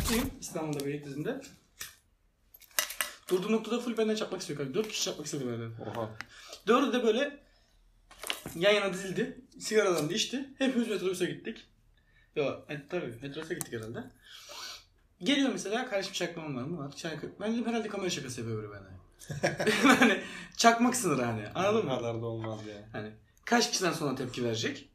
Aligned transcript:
Duraktayım 0.00 0.30
İstanbul'da 0.40 0.86
Beylikdüzü'nde. 0.86 1.40
Durduğum 3.28 3.52
noktada 3.52 3.80
full 3.80 3.96
benden 3.96 4.14
çarpmak 4.14 4.40
istiyor 4.40 4.58
kanka. 4.58 4.74
Dört 4.74 4.88
kişi 4.88 5.04
çarpmak 5.04 5.26
istedi 5.26 5.46
benden. 5.46 5.70
Oha. 5.86 6.10
Dördü 6.66 6.92
de 6.92 7.02
böyle 7.02 7.40
yan 8.54 8.72
yana 8.72 8.92
dizildi. 8.92 9.40
Sigaradan 9.58 10.10
da 10.10 10.14
içti. 10.14 10.48
Hepimiz 10.58 10.88
metrobüse 10.88 11.26
gittik. 11.26 11.66
Yo, 12.36 12.44
e, 12.68 12.88
tabii 12.88 13.18
metrobüse 13.22 13.54
gittik 13.54 13.72
herhalde. 13.74 14.04
Geliyor 15.22 15.50
mesela 15.52 15.88
kardeşim 15.88 16.12
çakmam 16.12 16.56
var 16.56 16.62
mı? 16.62 16.78
Var. 16.78 16.96
Çak... 16.96 17.40
Ben 17.40 17.52
dedim 17.52 17.66
herhalde 17.66 17.88
kamera 17.88 18.10
şakası 18.10 18.40
yapıyor 18.40 18.62
böyle 18.62 18.70
bana. 18.70 18.90
hani 19.98 20.20
çakmak 20.56 20.96
sınırı 20.96 21.22
hani. 21.22 21.48
Anladın 21.48 21.84
mı? 21.84 21.96
kadar 21.98 22.14
da 22.22 22.26
olmaz 22.26 22.66
ya. 22.66 22.88
Hani 22.92 23.10
kaç 23.44 23.70
kişiden 23.70 23.92
sonra 23.92 24.14
tepki 24.14 24.44
verecek? 24.44 24.89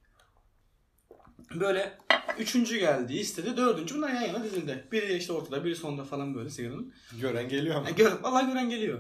Böyle 1.59 1.98
üçüncü 2.40 2.77
geldi 2.80 3.14
istedi. 3.14 3.58
Dördüncü 3.58 3.95
bunlar 3.95 4.09
yan 4.14 4.22
yana 4.22 4.44
dizildi. 4.44 4.88
Biri 4.91 5.18
işte 5.18 5.34
ortada 5.34 5.66
biri 5.66 5.76
sonda 5.76 6.04
falan 6.04 6.36
böyle 6.36 6.50
sigaranın. 6.50 6.94
Gören 7.22 7.50
geliyor 7.50 7.76
ama. 7.76 7.86
Ya 7.90 7.95
gör, 7.95 8.12
vallahi 8.22 8.48
gören 8.48 8.70
geliyor. 8.70 9.00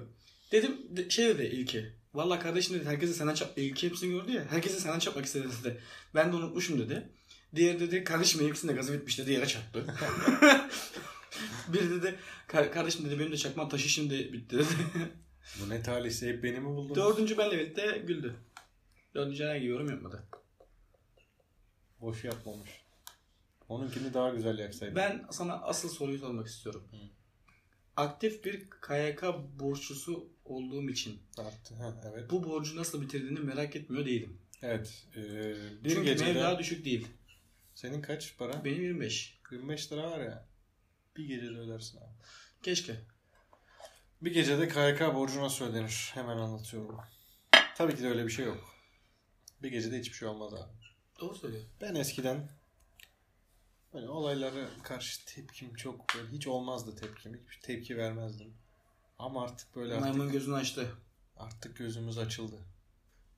Dedim 0.51 0.77
de- 0.89 1.09
şey 1.09 1.27
dedi 1.27 1.43
ilki. 1.43 1.85
Vallahi 2.13 2.39
kardeşim 2.39 2.75
dedi 2.79 2.85
herkese 2.85 3.13
senden 3.13 3.33
çap 3.33 3.57
ilki 3.57 3.89
hepsini 3.89 4.11
gördü 4.13 4.31
ya. 4.31 4.45
Herkese 4.49 4.79
senden 4.79 4.99
çapmak 4.99 5.25
istedi 5.25 5.47
dedi. 5.63 5.81
Ben 6.15 6.31
de 6.31 6.35
unutmuşum 6.35 6.79
dedi. 6.79 7.09
Diğeri 7.55 7.79
dedi 7.79 8.03
kardeşim 8.03 8.47
ikisinde 8.47 8.73
gazı 8.73 8.93
bitmiş 8.93 9.19
dedi 9.19 9.31
yere 9.31 9.45
çarptı. 9.45 9.85
Biri 11.73 11.89
dedi 11.89 12.15
"Kar- 12.47 12.71
kardeşim 12.71 13.05
dedi 13.05 13.19
benim 13.19 13.31
de 13.31 13.37
çakma 13.37 13.67
taşı 13.67 13.89
şimdi 13.89 14.33
bitti 14.33 14.57
dedi. 14.57 14.67
Bu 15.61 15.69
ne 15.69 15.83
talihse 15.83 16.27
hep 16.29 16.43
beni 16.43 16.59
mi 16.59 16.65
buldunuz? 16.65 16.95
Dördüncü 16.95 17.37
benle 17.37 17.59
birlikte 17.59 18.03
güldü. 18.07 18.35
Dördüncü 19.15 19.43
herhangi 19.43 19.65
yorum 19.65 19.89
yapmadı. 19.89 20.23
Boş 22.05 22.23
yapmamış. 22.23 22.69
Onunkini 23.69 24.13
daha 24.13 24.29
güzel 24.29 24.59
yaksaydı. 24.59 24.95
Ben 24.95 25.25
sana 25.31 25.53
asıl 25.53 25.89
soruyu 25.89 26.19
sormak 26.19 26.47
istiyorum. 26.47 26.87
Hı. 26.91 26.97
Aktif 27.95 28.45
bir 28.45 28.69
KYK 28.69 29.23
borçlusu 29.59 30.29
olduğum 30.45 30.89
için 30.89 31.21
Arttı. 31.37 31.75
Ha, 31.75 32.01
evet. 32.13 32.31
bu 32.31 32.43
borcu 32.43 32.75
nasıl 32.75 33.01
bitirdiğini 33.01 33.39
merak 33.39 33.75
etmiyor 33.75 34.05
değilim. 34.05 34.41
Evet. 34.61 35.07
Ee, 35.15 35.55
bir 35.83 35.89
Çünkü 35.89 36.03
gecede... 36.03 36.33
meblağ 36.33 36.59
düşük 36.59 36.85
değil. 36.85 37.07
Senin 37.75 38.01
kaç 38.01 38.37
para? 38.37 38.65
Benim 38.65 38.81
25. 38.83 39.39
25 39.51 39.91
lira 39.91 40.11
var 40.11 40.19
ya. 40.19 40.47
Bir 41.17 41.25
gecede 41.25 41.57
ödersin 41.57 41.97
abi. 41.97 42.13
Keşke. 42.63 42.95
Bir 44.21 44.33
gecede 44.33 44.67
KYK 44.67 45.15
borcu 45.15 45.41
nasıl 45.41 45.65
ödenir? 45.65 46.11
Hemen 46.13 46.37
anlatıyorum. 46.37 46.97
Tabii 47.75 47.95
ki 47.95 48.03
de 48.03 48.07
öyle 48.07 48.25
bir 48.25 48.31
şey 48.31 48.45
yok. 48.45 48.75
Bir 49.63 49.71
gecede 49.71 49.99
hiçbir 49.99 50.17
şey 50.17 50.27
olmaz 50.27 50.53
abi. 50.53 50.85
Doğru 51.19 51.35
söylüyor. 51.35 51.63
Ben 51.81 51.95
eskiden 51.95 52.49
böyle 53.93 54.09
olaylara 54.09 54.69
karşı 54.83 55.25
tepkim 55.25 55.73
çok 55.75 56.05
böyle 56.15 56.31
hiç 56.31 56.47
olmazdı 56.47 56.95
tepkim. 56.95 57.33
Hiç 57.49 57.57
tepki 57.61 57.97
vermezdim. 57.97 58.53
Ama 59.19 59.43
artık 59.43 59.75
böyle 59.75 59.93
artık, 59.93 60.07
Maymun 60.07 60.31
gözünü 60.31 60.55
açtı. 60.55 60.87
artık 61.37 61.77
gözümüz 61.77 62.17
açıldı. 62.17 62.55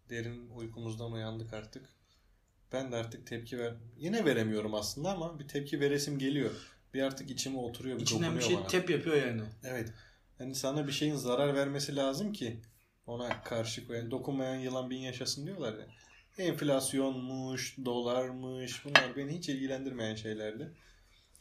Derin 0.10 0.50
uykumuzdan 0.50 1.12
uyandık 1.12 1.54
artık. 1.54 1.90
Ben 2.72 2.92
de 2.92 2.96
artık 2.96 3.28
tepki 3.28 3.60
ver... 3.60 3.74
Yine 3.98 4.26
veremiyorum 4.26 4.74
aslında 4.76 5.12
ama 5.12 5.40
bir 5.40 5.48
tepki 5.48 5.80
veresim 5.80 6.20
geliyor. 6.20 6.52
Bir 6.94 7.02
artık 7.02 7.32
içime 7.32 7.58
oturuyor, 7.58 7.98
bir 7.98 8.02
İçinden 8.02 8.36
bir 8.38 8.42
şey 8.42 8.56
bana. 8.56 8.68
tep 8.68 8.90
yapıyor 8.90 9.16
yani. 9.16 9.42
Evet. 9.64 9.94
Yani 10.40 10.56
sana 10.56 10.88
bir 10.88 10.92
şeyin 10.92 11.16
zarar 11.16 11.56
vermesi 11.56 11.96
lazım 11.96 12.34
ki 12.34 12.62
ona 13.08 13.44
karşı 13.44 13.88
koyan. 13.88 14.12
Dokunmayan 14.12 14.56
yılan 14.56 14.90
bin 14.90 14.98
yaşasın 15.00 15.46
diyorlar 15.46 15.74
ya. 15.80 15.88
Enflasyonmuş, 16.38 17.78
dolarmış 17.86 18.86
bunlar 18.86 19.16
beni 19.16 19.38
hiç 19.38 19.50
ilgilendirmeyen 19.50 20.16
şeylerdi. 20.16 20.74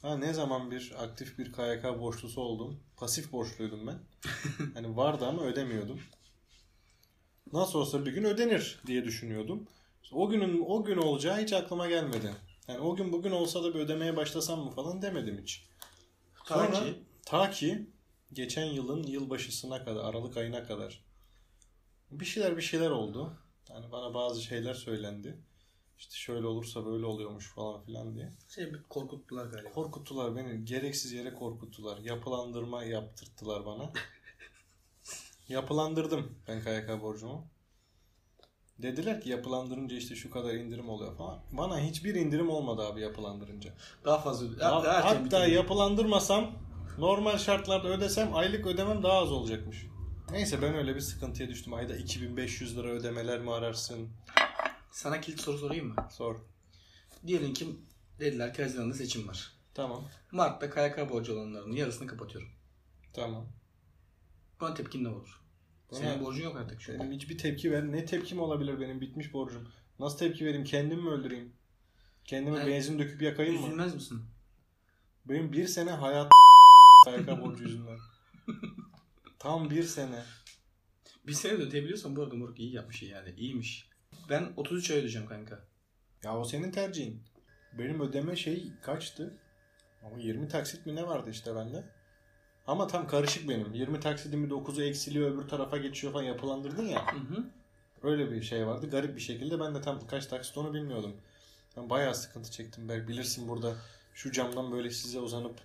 Ha 0.03 0.17
ne 0.17 0.33
zaman 0.34 0.71
bir 0.71 0.93
aktif 1.05 1.39
bir 1.39 1.53
KYK 1.53 2.01
borçlusu 2.01 2.41
oldum. 2.41 2.81
Pasif 2.97 3.33
borçluydum 3.33 3.87
ben. 3.87 3.99
hani 4.75 4.97
vardı 4.97 5.27
ama 5.27 5.43
ödemiyordum. 5.43 6.01
Nasıl 7.53 7.79
olsa 7.79 8.06
bir 8.06 8.12
gün 8.12 8.25
ödenir 8.25 8.81
diye 8.87 9.05
düşünüyordum. 9.05 9.69
O 10.12 10.29
günün 10.29 10.65
o 10.67 10.85
gün 10.85 10.97
olacağı 10.97 11.39
hiç 11.43 11.53
aklıma 11.53 11.87
gelmedi. 11.89 12.35
Yani 12.69 12.79
o 12.81 12.97
gün 12.97 13.12
bugün 13.12 13.31
olsa 13.31 13.65
da 13.65 13.75
bir 13.75 13.81
ödemeye 13.81 14.17
başlasam 14.17 14.61
mı 14.61 14.71
falan 14.71 15.03
demedim 15.03 15.39
hiç. 15.43 15.65
Ta 16.47 16.71
ki- 16.71 17.03
ta 17.25 17.51
ki 17.51 17.87
geçen 18.33 18.65
yılın 18.65 19.03
yılbaşısına 19.03 19.85
kadar, 19.85 20.05
Aralık 20.05 20.37
ayına 20.37 20.65
kadar 20.67 21.05
bir 22.11 22.25
şeyler 22.25 22.56
bir 22.56 22.62
şeyler 22.62 22.91
oldu. 22.91 23.39
Yani 23.76 23.92
bana 23.92 24.14
bazı 24.14 24.42
şeyler 24.42 24.75
söylendi. 24.75 25.38
İşte 25.98 26.14
şöyle 26.14 26.47
olursa 26.47 26.87
böyle 26.87 27.06
oluyormuş 27.06 27.54
falan 27.54 27.82
filan 27.82 28.14
diye. 28.14 28.32
Şey 28.48 28.72
korkuttular 28.88 29.47
galiba. 29.47 29.72
Korkuttular 29.72 30.37
beni. 30.37 30.64
Gereksiz 30.64 31.12
yere 31.12 31.34
korkuttular. 31.34 31.98
Yapılandırma 31.98 32.84
yaptırttılar 32.84 33.66
bana. 33.66 33.92
Yapılandırdım 35.48 36.38
ben 36.48 36.64
KYK 36.64 37.03
borcumu. 37.03 37.47
Dediler 38.78 39.20
ki 39.20 39.31
yapılandırınca 39.31 39.97
işte 39.97 40.14
şu 40.14 40.31
kadar 40.31 40.54
indirim 40.54 40.88
oluyor 40.88 41.16
falan. 41.16 41.38
Bana 41.53 41.81
hiçbir 41.81 42.14
indirim 42.14 42.50
olmadı 42.50 42.82
abi 42.82 43.00
yapılandırınca. 43.00 43.75
Daha 44.04 44.19
fazla. 44.19 44.58
Daha- 44.60 44.84
daha 44.84 45.04
hatta 45.04 45.25
bitirdim. 45.25 45.54
yapılandırmasam 45.54 46.50
normal 46.98 47.38
şartlarda 47.38 47.88
ödesem 47.88 48.34
aylık 48.37 48.66
ödemem 48.66 49.03
daha 49.03 49.19
az 49.19 49.32
olacakmış. 49.32 49.87
Neyse 50.31 50.62
ben 50.62 50.75
öyle 50.75 50.94
bir 50.94 51.00
sıkıntıya 51.00 51.48
düştüm. 51.48 51.75
Ayda 51.75 51.97
2500 51.97 52.76
lira 52.78 52.88
ödemeler 52.88 53.41
mi 53.41 53.53
ararsın? 53.53 54.09
Sana 54.91 55.20
kilit 55.20 55.41
soru 55.41 55.59
sorayım 55.59 55.87
mı? 55.88 55.94
Sor. 56.10 56.37
Diyelim 57.26 57.54
ki 57.54 57.76
dediler 58.20 58.54
ki 58.54 58.62
Haziran'da 58.62 58.94
seçim 58.94 59.28
var. 59.28 59.53
Tamam. 59.75 60.04
Mart'ta 60.32 60.70
KYK 60.70 61.10
borcu 61.10 61.32
olanların 61.34 61.72
yarısını 61.72 62.06
kapatıyorum. 62.06 62.48
Tamam. 63.12 63.47
Buna 64.60 64.75
tepkin 64.75 65.04
ne 65.04 65.09
olur? 65.09 65.41
Buna- 65.91 65.98
Senin 65.98 66.25
borcun 66.25 66.44
yok 66.44 66.56
artık 66.56 66.81
şu 66.81 66.93
an. 66.93 66.98
Benim 67.00 67.12
hiçbir 67.12 67.38
tepki 67.38 67.72
ver. 67.72 67.93
Ne 67.93 68.04
tepkim 68.04 68.41
olabilir 68.41 68.81
benim 68.81 69.00
bitmiş 69.00 69.32
borcum? 69.32 69.69
Nasıl 69.98 70.19
tepki 70.19 70.44
vereyim? 70.44 70.64
Kendimi 70.64 71.03
mi 71.03 71.10
öldüreyim? 71.10 71.53
Kendime 72.25 72.58
Yani 72.58 72.70
benzin 72.70 72.98
döküp 72.98 73.22
yakayım 73.22 73.54
mı? 73.60 73.66
Üzülmez 73.66 73.94
misin? 73.94 74.22
Benim 75.25 75.53
bir 75.53 75.66
sene 75.66 75.91
hayat 75.91 76.31
KYK 77.04 77.26
borcu 77.41 77.62
yüzünden. 77.62 77.98
Tam 79.39 79.71
bir 79.71 79.83
sene. 79.83 80.23
Bir 81.27 81.33
sene 81.33 81.59
de 81.59 81.63
ödeyebiliyorsan 81.63 82.17
bu 82.17 82.23
arada 82.23 82.35
Moruk 82.35 82.59
iyi 82.59 82.75
yapmış 82.75 83.03
yani. 83.03 83.31
İyiymiş. 83.37 83.89
Ben 84.31 84.53
33 84.57 84.91
ay 84.91 84.97
ödeyeceğim 84.97 85.29
kanka. 85.29 85.65
Ya 86.25 86.39
o 86.39 86.45
senin 86.45 86.71
tercihin. 86.71 87.23
Benim 87.73 88.01
ödeme 88.01 88.37
şey 88.37 88.73
kaçtı? 88.83 89.39
Ama 90.03 90.19
20 90.19 90.49
taksit 90.49 90.87
mi 90.87 90.97
ne 90.97 91.07
vardı 91.07 91.31
işte 91.31 91.55
bende? 91.55 91.85
Ama 92.67 92.87
tam 92.87 93.09
karışık 93.09 93.49
benim. 93.49 93.75
20 93.75 94.01
taksidimi 94.01 94.49
9'u 94.49 94.83
eksiliyor 94.83 95.31
öbür 95.31 95.49
tarafa 95.49 95.77
geçiyor 95.77 96.13
falan 96.13 96.25
yapılandırdın 96.25 96.87
ya. 96.87 97.15
Hı 97.15 97.19
hı. 97.19 97.45
Öyle 98.03 98.31
bir 98.31 98.43
şey 98.43 98.67
vardı. 98.67 98.91
Garip 98.91 99.17
bir 99.17 99.21
şekilde 99.21 99.61
ben 99.61 99.75
de 99.75 99.81
tam 99.81 100.07
kaç 100.07 100.27
taksit 100.27 100.59
onu 100.59 100.75
bilmiyordum. 100.75 101.17
Ben 101.77 101.91
bayağı 101.91 102.15
sıkıntı 102.15 102.51
çektim. 102.51 102.89
Belki 102.89 103.09
bilirsin 103.09 103.49
burada 103.49 103.77
şu 104.15 104.33
camdan 104.33 104.73
böyle 104.73 104.91
size 104.91 105.19
uzanıp 105.21 105.61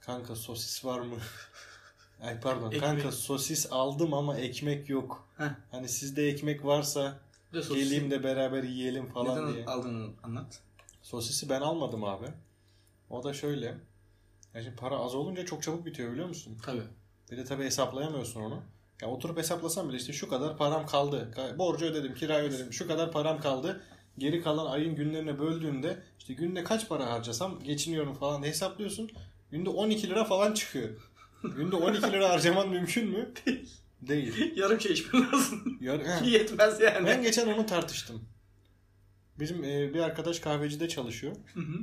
kanka 0.00 0.36
sosis 0.36 0.84
var 0.84 1.00
mı? 1.00 1.16
Ay 2.22 2.40
pardon. 2.40 2.66
Ekmek. 2.66 2.80
Kanka 2.80 3.12
sosis 3.12 3.66
aldım 3.72 4.14
ama 4.14 4.38
ekmek 4.38 4.88
yok. 4.88 5.28
Heh. 5.38 5.44
Hani 5.70 5.88
sizde 5.88 6.28
ekmek 6.28 6.64
varsa 6.64 7.18
de 7.52 7.60
geleyim 7.74 8.10
de 8.10 8.24
beraber 8.24 8.62
yiyelim 8.62 9.06
falan 9.08 9.42
Neden 9.42 9.54
diye. 9.54 9.66
aldığını 9.66 10.08
anlat. 10.22 10.60
Sosisi 11.02 11.48
ben 11.48 11.60
almadım 11.60 12.04
abi. 12.04 12.26
O 13.10 13.24
da 13.24 13.32
şöyle. 13.32 13.66
Ya 14.54 14.62
şimdi 14.62 14.76
para 14.76 14.96
az 14.96 15.14
olunca 15.14 15.46
çok 15.46 15.62
çabuk 15.62 15.86
bitiyor 15.86 16.12
biliyor 16.12 16.28
musun? 16.28 16.58
Tabii. 16.62 16.82
Bir 17.30 17.36
de 17.36 17.44
tabii 17.44 17.64
hesaplayamıyorsun 17.64 18.40
onu. 18.40 18.62
Ya 19.02 19.08
oturup 19.08 19.38
hesaplasam 19.38 19.88
bile 19.88 19.96
işte 19.96 20.12
şu 20.12 20.28
kadar 20.28 20.56
param 20.56 20.86
kaldı. 20.86 21.30
Ka- 21.36 21.58
Borcu 21.58 21.84
ödedim, 21.86 22.14
kirayı 22.14 22.48
ödedim. 22.48 22.72
Şu 22.72 22.88
kadar 22.88 23.12
param 23.12 23.40
kaldı. 23.40 23.82
Geri 24.18 24.42
kalan 24.42 24.66
ayın 24.66 24.94
günlerine 24.94 25.38
böldüğünde 25.38 26.02
işte 26.18 26.34
günde 26.34 26.64
kaç 26.64 26.88
para 26.88 27.06
harcasam 27.12 27.62
geçiniyorum 27.62 28.14
falan 28.14 28.42
hesaplıyorsun. 28.42 29.10
Günde 29.50 29.68
12 29.70 30.08
lira 30.10 30.24
falan 30.24 30.52
çıkıyor. 30.54 31.10
Günde 31.42 31.76
12 31.76 32.12
lira 32.12 32.28
harcaman 32.30 32.68
mümkün 32.68 33.08
mü? 33.10 33.32
Değil. 34.02 34.52
Yarım 34.56 34.80
şey 34.80 34.92
içmen 34.92 35.32
lazım. 35.32 35.78
Ya- 35.80 36.20
he. 36.20 36.30
Yetmez 36.30 36.80
yani. 36.80 37.06
Ben 37.06 37.22
geçen 37.22 37.46
onu 37.48 37.66
tartıştım. 37.66 38.28
Bizim 39.38 39.64
e, 39.64 39.94
bir 39.94 40.00
arkadaş 40.00 40.38
kahvecide 40.40 40.88
çalışıyor. 40.88 41.36
Hı 41.54 41.60
hı. 41.60 41.78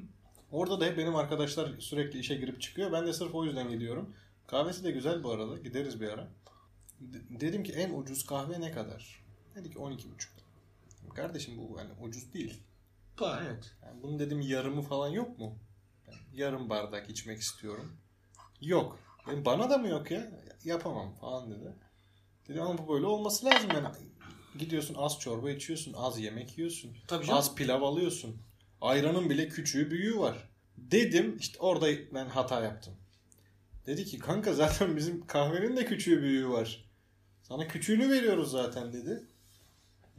Orada 0.51 0.79
da 0.79 0.85
hep 0.85 0.97
benim 0.97 1.15
arkadaşlar 1.15 1.79
sürekli 1.79 2.19
işe 2.19 2.35
girip 2.35 2.61
çıkıyor. 2.61 2.91
Ben 2.91 3.07
de 3.07 3.13
sırf 3.13 3.35
o 3.35 3.45
yüzden 3.45 3.69
gidiyorum. 3.69 4.15
Kahvesi 4.47 4.83
de 4.83 4.91
güzel 4.91 5.23
bu 5.23 5.31
arada. 5.31 5.57
Gideriz 5.57 6.01
bir 6.01 6.07
ara. 6.07 6.27
De- 6.99 7.39
dedim 7.39 7.63
ki 7.63 7.71
en 7.73 7.93
ucuz 7.93 8.25
kahve 8.25 8.61
ne 8.61 8.71
kadar? 8.71 9.23
Dedi 9.55 9.71
ki 9.71 9.77
12,5. 9.77 11.13
Kardeşim 11.15 11.53
bu 11.57 11.79
hani 11.79 11.89
ucuz 12.01 12.33
değil. 12.33 12.59
Pa, 13.17 13.41
evet. 13.47 13.71
Yani 13.83 14.03
bunun 14.03 14.19
dedim 14.19 14.41
yarımı 14.41 14.81
falan 14.81 15.07
yok 15.09 15.39
mu? 15.39 15.57
Ben 16.07 16.13
yarım 16.33 16.69
bardak 16.69 17.09
içmek 17.09 17.39
istiyorum. 17.39 17.91
Yok. 18.61 18.99
Dedim, 19.27 19.45
bana 19.45 19.69
da 19.69 19.77
mı 19.77 19.87
yok 19.87 20.11
ya? 20.11 20.31
Yapamam 20.63 21.13
falan 21.21 21.51
dedi. 21.51 21.73
Dedim 22.47 22.61
ama 22.61 22.77
bu 22.77 22.93
böyle 22.93 23.05
olması 23.05 23.45
lazım 23.45 23.69
yani. 23.73 23.87
Gidiyorsun 24.59 24.95
az 24.95 25.19
çorba 25.19 25.51
içiyorsun, 25.51 25.93
az 25.93 26.19
yemek 26.19 26.57
yiyorsun. 26.57 26.97
Tabii 27.07 27.25
canım. 27.25 27.39
Az 27.39 27.55
pilav 27.55 27.81
alıyorsun. 27.81 28.37
Ayranın 28.81 29.29
bile 29.29 29.47
küçüğü 29.47 29.91
büyüğü 29.91 30.19
var. 30.19 30.49
Dedim 30.77 31.37
işte 31.39 31.59
orada 31.59 31.87
ben 32.13 32.25
hata 32.25 32.61
yaptım. 32.61 32.93
Dedi 33.85 34.05
ki 34.05 34.19
kanka 34.19 34.53
zaten 34.53 34.95
bizim 34.97 35.27
kahvenin 35.27 35.77
de 35.77 35.85
küçüğü 35.85 36.21
büyüğü 36.21 36.49
var. 36.49 36.85
Sana 37.41 37.67
küçüğünü 37.67 38.09
veriyoruz 38.09 38.51
zaten 38.51 38.93
dedi. 38.93 39.27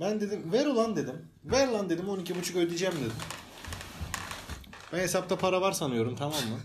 Ben 0.00 0.20
dedim 0.20 0.52
ver 0.52 0.66
ulan 0.66 0.96
dedim. 0.96 1.28
Ver 1.44 1.68
lan 1.68 1.90
dedim 1.90 2.06
12,5 2.06 2.58
ödeyeceğim 2.58 2.94
dedim. 2.94 3.16
Ben 4.92 4.98
hesapta 4.98 5.38
para 5.38 5.60
var 5.60 5.72
sanıyorum 5.72 6.16
tamam 6.16 6.38
mı? 6.38 6.60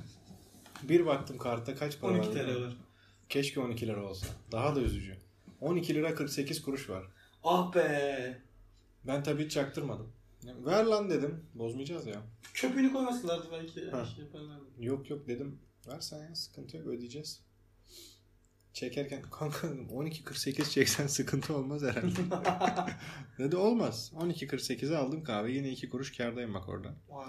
Bir 0.84 1.06
baktım 1.06 1.38
kartta 1.38 1.76
kaç 1.76 2.00
para 2.00 2.12
12 2.12 2.30
var. 2.30 2.34
TL 2.34 2.62
var. 2.62 2.78
Keşke 3.30 3.60
12 3.60 3.88
lira 3.88 4.10
olsa. 4.10 4.28
Daha 4.52 4.76
da 4.76 4.82
üzücü. 4.82 5.18
12 5.62 5.96
lira 5.96 6.16
48 6.16 6.62
kuruş 6.62 6.90
var. 6.90 7.04
Ah 7.44 7.76
be. 7.76 8.42
Ben 9.08 9.24
tabii 9.24 9.46
hiç 9.46 9.52
çaktırmadım. 9.52 10.12
Ver 10.66 10.84
lan 10.86 11.10
dedim. 11.10 11.46
Bozmayacağız 11.56 12.08
ya. 12.08 12.22
Köpüğünü 12.54 12.94
koymasınlardı 12.94 13.48
belki. 13.52 13.92
Ha. 13.92 14.06
Şey 14.06 14.24
yaparlardı. 14.24 14.66
Yok 14.80 15.10
yok 15.10 15.28
dedim. 15.28 15.60
Versen 15.88 16.30
ya 16.30 16.36
sıkıntı 16.36 16.78
yok 16.78 16.88
ödeyeceğiz. 16.88 17.42
Çekerken 18.80 19.22
kanka 19.22 19.70
dedim, 19.70 19.88
12.48 19.92 20.70
çeksen 20.70 21.08
sıkıntı 21.08 21.56
olmaz 21.56 21.82
herhalde. 21.84 22.10
Dedi 23.38 23.56
olmaz. 23.56 24.12
12.48'e 24.16 24.98
aldım 24.98 25.24
kahve 25.24 25.52
yine 25.52 25.70
2 25.70 25.90
kuruş 25.90 26.18
kârdayım 26.18 26.54
bak 26.54 26.70
orada. 26.70 26.96
Vay. 27.10 27.26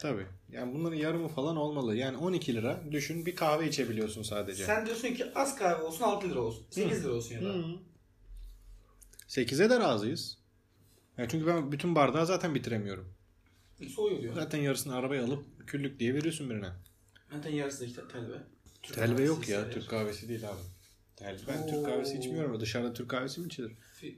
Tabii. 0.00 0.26
Yani 0.52 0.74
bunların 0.74 0.96
yarımı 0.96 1.28
falan 1.28 1.56
olmalı. 1.56 1.96
Yani 1.96 2.16
12 2.16 2.54
lira 2.54 2.82
düşün 2.90 3.26
bir 3.26 3.36
kahve 3.36 3.68
içebiliyorsun 3.68 4.22
sadece. 4.22 4.64
Sen 4.64 4.86
diyorsun 4.86 5.14
ki 5.14 5.24
az 5.34 5.56
kahve 5.56 5.82
olsun 5.82 6.04
6 6.04 6.30
lira 6.30 6.40
olsun. 6.40 6.66
8 6.70 7.04
lira 7.04 7.12
olsun 7.12 7.34
ya 7.34 7.42
da. 7.42 7.48
Hı. 7.48 7.78
8'e 9.28 9.70
de 9.70 9.80
razıyız. 9.80 10.38
Ya 11.18 11.28
çünkü 11.28 11.46
ben 11.46 11.72
bütün 11.72 11.94
bardağı 11.94 12.26
zaten 12.26 12.54
bitiremiyorum. 12.54 13.14
Soğuyor 13.94 14.22
diyor. 14.22 14.34
Zaten 14.34 14.58
yarısını 14.58 14.94
arabaya 14.94 15.24
alıp 15.24 15.44
küllük 15.66 16.00
diye 16.00 16.14
veriyorsun 16.14 16.50
birine. 16.50 16.70
Zaten 17.32 17.50
yarısı 17.50 17.84
işte 17.84 18.02
telve. 18.12 18.36
Türk 18.82 18.96
Telve 18.96 19.22
yok 19.22 19.48
ya. 19.48 19.70
Türk 19.70 19.88
kahvesi 19.88 20.28
değil 20.28 20.48
abi. 20.48 20.75
Telve. 21.16 21.40
Ben 21.48 21.62
Oo. 21.62 21.66
Türk 21.66 21.84
kahvesi 21.84 22.18
içmiyorum. 22.18 22.60
Dışarıda 22.60 22.92
Türk 22.92 23.10
kahvesi 23.10 23.40
mi 23.40 23.46
içilir? 23.46 23.72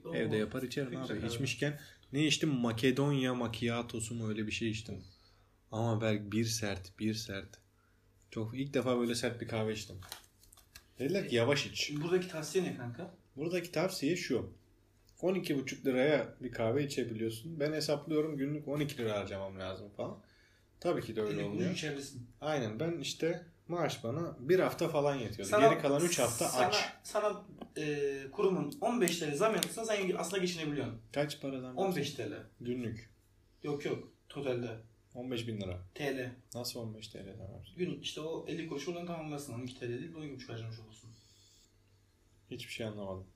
Oo. 0.05 0.15
Evde 0.15 0.37
yapar 0.37 0.63
içerim 0.63 0.89
Filtre 0.89 1.13
abi. 1.13 1.21
kahve. 1.21 1.27
İçmişken 1.33 1.79
ne 2.13 2.25
içtim? 2.27 2.49
Makedonya 2.49 3.35
macchiatosu 3.35 4.15
mu 4.15 4.29
öyle 4.29 4.47
bir 4.47 4.51
şey 4.51 4.69
içtim. 4.69 5.03
Ama 5.71 6.01
belki 6.01 6.31
bir 6.31 6.45
sert, 6.45 6.99
bir 6.99 7.13
sert. 7.13 7.57
Çok 8.31 8.59
ilk 8.59 8.73
defa 8.73 8.99
böyle 8.99 9.15
sert 9.15 9.41
bir 9.41 9.47
kahve 9.47 9.73
içtim. 9.73 9.95
Dediler 10.99 11.29
ki 11.29 11.35
yavaş 11.35 11.65
iç. 11.65 11.91
Buradaki 12.01 12.27
tavsiye 12.27 12.63
ne 12.63 12.77
kanka? 12.77 13.11
Buradaki 13.35 13.71
tavsiye 13.71 14.15
şu. 14.15 14.53
12,5 15.21 15.85
liraya 15.85 16.35
bir 16.41 16.51
kahve 16.51 16.83
içebiliyorsun. 16.85 17.59
Ben 17.59 17.73
hesaplıyorum 17.73 18.37
günlük 18.37 18.67
12 18.67 18.97
lira 18.97 19.19
harcamam 19.19 19.59
lazım 19.59 19.89
falan. 19.97 20.19
Tabii 20.79 21.01
ki 21.01 21.15
de 21.15 21.21
öyle 21.21 21.33
kuruş 21.33 21.45
olmuyor. 21.45 21.71
içerlisin. 21.71 22.27
Aynen 22.41 22.79
ben 22.79 22.99
işte 22.99 23.45
maaş 23.69 24.03
bana 24.03 24.35
bir 24.39 24.59
hafta 24.59 24.87
falan 24.89 25.15
yetiyordu. 25.15 25.49
Sana- 25.51 25.67
Geri 25.67 25.81
kalan 25.81 26.01
3 26.05 26.19
hafta 26.19 26.47
sana, 26.47 26.65
aç. 26.67 26.89
Sana 27.03 27.43
e, 27.77 28.17
kurumun 28.31 28.73
15 28.81 29.19
TL 29.19 29.35
zam 29.35 29.55
yapsa 29.55 29.85
sen 29.85 30.15
aslında 30.17 30.37
geçinebiliyorsun. 30.37 31.01
Kaç 31.13 31.41
paradan? 31.41 31.75
15 31.75 32.11
TL. 32.13 32.33
Günlük. 32.61 33.09
Yok 33.63 33.85
yok. 33.85 34.11
Totalde. 34.29 34.77
15 35.15 35.47
bin 35.47 35.61
lira. 35.61 35.79
TL. 35.95 36.31
Nasıl 36.55 36.79
15 36.79 37.07
TL'den 37.07 37.39
var? 37.53 37.73
Gün 37.77 37.99
işte 38.01 38.21
o 38.21 38.45
50 38.47 38.67
kuruş 38.67 38.87
oradan 38.87 39.05
tamamlasın. 39.05 39.53
12 39.53 39.79
TL 39.79 39.89
değil 39.89 40.13
12,5 40.15 40.47
harcamış 40.51 40.79
olursun. 40.79 41.09
Hiçbir 42.51 42.71
şey 42.73 42.85
anlamadım. 42.87 43.27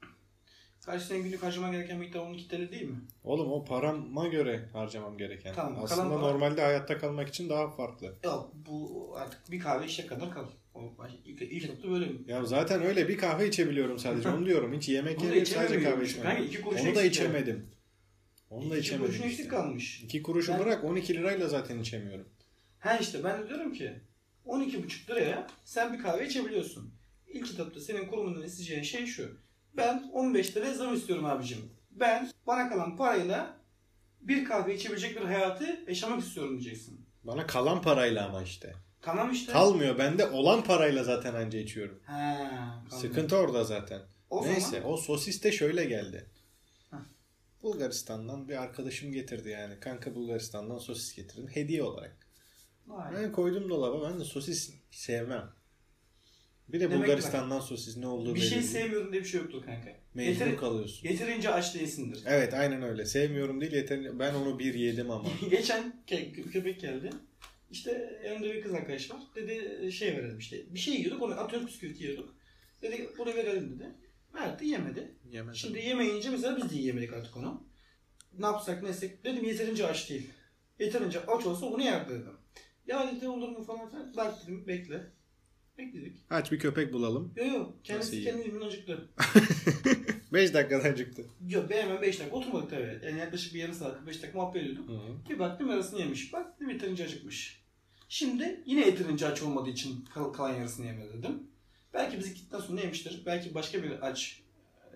Sadece 0.86 1.06
senin 1.06 1.24
günlük 1.24 1.44
harcaman 1.44 1.72
gereken 1.72 1.98
miktar 2.00 2.20
12 2.20 2.48
TL 2.48 2.72
değil 2.72 2.84
mi? 2.90 2.96
Oğlum 3.24 3.52
o 3.52 3.66
parama 3.66 4.28
göre 4.28 4.70
harcamam 4.74 5.18
gereken. 5.18 5.54
Tamam, 5.56 5.84
Aslında 5.84 6.02
kalan 6.04 6.12
para- 6.22 6.32
normalde 6.32 6.62
hayatta 6.62 6.98
kalmak 6.98 7.28
için 7.30 7.50
daha 7.50 7.70
farklı. 7.72 8.16
Yok 8.24 8.52
bu 8.70 9.12
artık 9.18 9.52
bir 9.52 9.60
kahve 9.60 9.86
içecek 9.86 10.10
kadar 10.10 10.32
kal. 10.32 10.46
O 10.74 10.98
baş- 10.98 11.12
ilk, 11.26 11.42
ilk 11.42 11.84
böyle 11.84 12.06
mi? 12.06 12.20
Ya 12.28 12.46
zaten 12.46 12.82
öyle 12.82 13.08
bir 13.08 13.18
kahve 13.18 13.48
içebiliyorum 13.48 14.00
sadece 14.00 14.30
onu 14.30 14.46
diyorum. 14.46 14.74
Hiç 14.74 14.90
yemek 14.90 15.20
da 15.20 15.24
yemeyip 15.26 15.48
sadece 15.48 15.76
içemiyorum. 15.76 16.08
kahve. 16.08 16.22
Kanka 16.24 16.44
iki 16.44 16.64
Onu 16.66 16.76
da 16.76 17.02
eksik 17.02 17.06
içemedim. 17.06 17.66
Onu 18.50 18.70
da 18.70 18.78
İki 18.78 18.86
içemedim. 18.88 19.06
kuruşun 19.06 19.24
işte. 19.24 19.34
eksik 19.42 19.52
kalmış. 19.52 20.02
2 20.04 20.24
kuruşu 20.24 20.52
Ben- 20.52 20.60
bırak 20.60 20.84
12 20.84 21.14
lirayla 21.14 21.48
zaten 21.48 21.80
içemiyorum. 21.80 22.28
Ha 22.80 22.98
işte 22.98 23.24
ben 23.24 23.44
de 23.44 23.50
diyorum 23.50 23.74
ki 23.74 23.94
12,5 24.46 25.10
liraya 25.10 25.48
sen 25.66 25.94
bir 25.94 26.04
kahve 26.04 26.28
içebiliyorsun. 26.28 26.94
İlk 27.28 27.54
etapta 27.54 27.80
senin 27.80 28.08
kurumundan 28.08 28.44
isteyeceğin 28.44 28.84
şey 28.84 29.06
şu. 29.06 29.38
Ben 29.78 30.10
15 30.14 30.58
liraya 30.58 30.74
zam 30.74 30.96
istiyorum 30.96 31.26
abicim. 31.26 31.72
Ben 31.92 32.32
bana 32.48 32.70
kalan 32.70 32.98
parayla 32.98 33.58
bir 34.22 34.46
kahve 34.46 34.76
içebilecek 34.76 35.16
bir 35.16 35.26
hayatı 35.26 35.84
yaşamak 35.88 36.20
istiyorum 36.24 36.52
diyeceksin. 36.52 37.06
Bana 37.24 37.48
kalan 37.48 37.82
parayla 37.82 38.28
ama 38.28 38.44
işte. 38.44 38.74
Tamam 39.02 39.32
işte. 39.32 39.54
Kalmıyor. 39.54 39.98
Bende 39.98 40.28
olan 40.28 40.64
parayla 40.64 41.04
zaten 41.04 41.34
anca 41.34 41.60
içiyorum. 41.60 42.00
Ha, 42.06 42.38
tamam. 42.90 43.02
Sıkıntı 43.02 43.38
orada 43.38 43.64
zaten. 43.64 44.02
O 44.30 44.46
Neyse 44.46 44.62
zaman 44.62 44.92
o 44.92 44.98
sosis 44.98 45.44
de 45.44 45.52
şöyle 45.52 45.86
geldi. 45.86 46.30
Heh. 46.92 46.98
Bulgaristan'dan 47.64 48.50
bir 48.50 48.62
arkadaşım 48.62 49.12
getirdi 49.12 49.50
yani. 49.50 49.80
Kanka 49.80 50.16
Bulgaristan'dan 50.16 50.78
sosis 50.78 51.16
getirdim. 51.16 51.48
Hediye 51.54 51.84
olarak. 51.84 52.18
Vay. 52.88 53.14
Ben 53.16 53.32
koydum 53.32 53.70
dolaba. 53.70 54.10
Ben 54.10 54.20
de 54.20 54.24
sosis 54.24 54.74
sevmem. 54.92 55.50
Bir 56.70 56.80
de 56.80 56.84
Demek 56.84 56.98
Bulgaristan'dan 56.98 57.60
sosis 57.60 57.98
ne 57.98 58.08
olduğu 58.08 58.36
bir 58.36 58.40
belli 58.40 58.50
şey 58.50 58.60
değil. 58.60 58.72
sevmiyorum 58.72 59.12
diye 59.12 59.22
bir 59.22 59.28
şey 59.28 59.42
yoktur 59.42 59.64
kanka. 59.66 59.96
Mecbur 60.14 60.46
Yeter- 60.46 60.56
kalıyorsun. 60.56 61.08
Yeterince 61.08 61.50
aç 61.50 61.76
değilsindir. 61.76 62.24
Evet 62.26 62.54
aynen 62.54 62.84
öyle. 62.84 63.06
Sevmiyorum 63.06 63.62
değil 63.62 63.74
yeterince. 63.74 64.20
Ben 64.20 64.34
onu 64.34 64.60
bir 64.60 64.74
yedim 64.74 65.12
ama. 65.12 65.30
Geçen 65.50 66.04
ke- 66.08 66.52
köpek 66.52 66.82
geldi. 66.82 67.10
İşte 67.72 68.22
yanımda 68.26 68.54
bir 68.54 68.62
kız 68.62 68.74
arkadaş 68.74 69.12
var. 69.12 69.22
Dedi 69.36 69.92
şey 69.92 70.18
verelim 70.18 70.38
işte. 70.38 70.74
Bir 70.74 70.80
şey 70.80 70.94
yiyorduk 70.94 71.22
onu 71.22 71.34
atıyorum 71.34 71.68
bisküvit 71.68 72.02
yiyorduk. 72.02 72.36
Dedi 72.82 73.10
bunu 73.18 73.36
verelim 73.36 73.80
dedi. 73.80 73.90
Verdi 74.34 74.68
yemedi. 74.68 75.12
Yemedim. 75.32 75.56
Şimdi 75.56 75.80
yemeyince 75.80 76.30
mesela 76.30 76.58
biz 76.58 76.72
de 76.72 76.76
yiyemedik 76.76 77.14
artık 77.14 77.38
onu. 77.38 77.68
Ne 78.40 78.46
yapsak 78.46 78.84
ne 78.84 78.90
etsek 78.90 79.24
dedim 79.26 79.46
yeterince 79.46 79.88
aç 79.88 80.10
değil. 80.10 80.30
Yeterince 80.80 81.20
aç 81.26 81.46
olsa 81.46 81.66
onu 81.66 81.84
yerdi 81.84 82.10
dedim. 82.14 82.38
Ya 82.88 83.12
dedi 83.16 83.28
olur 83.28 83.50
mu 83.50 83.64
falan 83.64 83.90
filan. 83.90 84.14
Bak 84.18 84.34
dedim 84.44 84.68
bekle. 84.68 85.04
Bekledik. 85.78 86.18
Aç 86.30 86.52
bir 86.52 86.60
köpek 86.60 86.94
bulalım. 86.94 87.34
Yok 87.36 87.48
yok 87.48 87.74
kendisi 87.84 88.24
kendi 88.24 88.42
elinden 88.42 88.66
acıktı. 88.68 89.10
5 90.34 90.54
dakikada 90.54 90.96
çıktı. 90.96 91.26
Yok 91.50 91.70
ben 91.70 91.82
hemen 91.82 92.02
5 92.02 92.20
dakika 92.20 92.36
oturmadık 92.36 92.70
tabii. 92.70 93.00
Yani 93.06 93.20
yaklaşık 93.20 93.54
bir 93.54 93.60
yarım 93.60 93.74
saat 93.76 93.98
45 93.98 94.22
dakika 94.24 94.40
muhabbet 94.40 94.62
ediyorduk. 94.64 94.90
Bir 95.30 95.40
baktım 95.40 95.70
yarısını 95.70 96.00
yemiş. 96.00 96.34
Baktım 96.34 96.70
yeterince 96.70 97.04
acıkmış. 97.04 97.64
Şimdi 98.10 98.62
yine 98.66 98.86
yeterince 98.86 99.28
aç 99.28 99.42
olmadığı 99.42 99.70
için 99.70 100.06
kal- 100.14 100.34
kalan 100.34 100.54
yarısını 100.56 100.86
yemedi 100.86 101.14
dedim. 101.18 101.44
Belki 101.94 102.20
biz 102.20 102.34
gittikten 102.34 102.60
sonra 102.60 102.82
yemiştir. 102.82 103.22
Belki 103.26 103.54
başka 103.54 103.84
bir 103.84 104.08
aç 104.08 104.42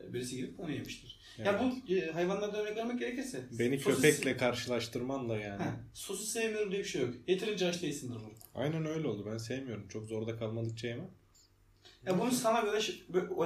e, 0.10 0.14
birisi 0.14 0.36
gidip 0.36 0.60
onu 0.60 0.72
yemiştir. 0.72 1.17
Yani 1.46 1.60
bu 1.88 1.94
e, 1.94 2.12
hayvanlardan 2.12 2.60
örnek 2.60 2.78
vermek 2.78 3.00
gerekirse. 3.00 3.44
Beni 3.60 3.76
sosis- 3.76 3.96
köpekle 3.96 4.38
karşılaştırman 4.38 5.30
da 5.30 5.38
yani. 5.38 5.64
Heh, 5.64 5.72
sosis 5.94 6.30
sevmiyorum 6.30 6.72
diye 6.72 6.82
bir 6.82 6.88
şey 6.88 7.02
yok. 7.02 7.14
Yeterince 7.28 7.68
aç 7.68 7.82
değilsindir 7.82 8.16
bu. 8.16 8.34
Aynen 8.56 8.86
öyle 8.86 9.08
oldu. 9.08 9.28
Ben 9.32 9.38
sevmiyorum. 9.38 9.88
Çok 9.88 10.08
zorda 10.08 10.38
kalmadıkça 10.38 10.88
yemem. 10.88 11.10
Ya 12.06 12.20
bunu 12.20 12.32
sana 12.32 12.62
göre 12.62 12.80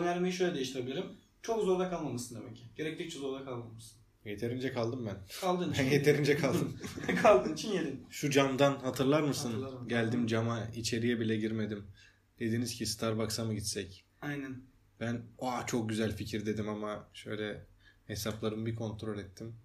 önermeyi 0.01 0.33
şöyle 0.33 0.55
değiştirebilirim. 0.55 1.05
Çok 1.41 1.63
zorda 1.63 1.89
kalmamışsın 1.89 2.35
demek 2.41 2.55
ki. 2.55 2.63
Gerektikçe 2.75 3.19
zorda 3.19 3.45
kalmamışsın. 3.45 4.01
Yeterince 4.25 4.73
kaldım 4.73 5.05
ben. 5.05 5.17
Kaldığın 5.41 5.73
için 5.73 5.85
Ben 5.85 5.91
yeterince 5.91 6.37
kaldım. 6.37 6.77
Kaldığın 7.21 7.53
için 7.53 7.71
yedin. 7.71 8.05
Şu 8.09 8.29
camdan 8.29 8.75
hatırlar 8.79 9.21
mısın? 9.21 9.51
Hatırlarım. 9.51 9.87
Geldim 9.87 10.27
cama 10.27 10.67
içeriye 10.75 11.19
bile 11.19 11.37
girmedim. 11.37 11.87
Dediniz 12.39 12.75
ki 12.75 12.85
Starbucks'a 12.85 13.45
mı 13.45 13.53
gitsek? 13.53 14.05
Aynen. 14.21 14.61
Ben 14.99 15.21
Aa, 15.39 15.65
çok 15.65 15.89
güzel 15.89 16.15
fikir 16.15 16.45
dedim 16.45 16.69
ama 16.69 17.09
şöyle 17.13 17.65
hesaplarımı 18.11 18.65
bir 18.65 18.75
kontrol 18.75 19.19
ettim. 19.19 19.55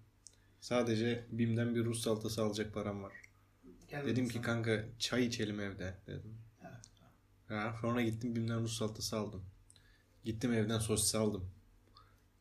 Sadece 0.59 1.25
BİM'den 1.31 1.75
bir 1.75 1.85
Rus 1.85 2.01
salatası 2.03 2.43
alacak 2.43 2.73
param 2.73 3.03
var. 3.03 3.13
Geldim 3.87 4.07
Dedim 4.07 4.29
ki 4.29 4.41
kanka 4.41 4.85
çay 4.99 5.25
içelim 5.25 5.59
evde 5.59 5.93
dedim. 6.07 6.37
Evet. 6.61 6.89
Ya, 7.49 7.75
sonra 7.81 8.01
gittim 8.01 8.35
BİM'den 8.35 8.61
Rus 8.61 8.77
salatası 8.77 9.17
aldım. 9.17 9.43
Gittim 10.23 10.53
evden 10.53 10.79
sosis 10.79 11.15
aldım. 11.15 11.49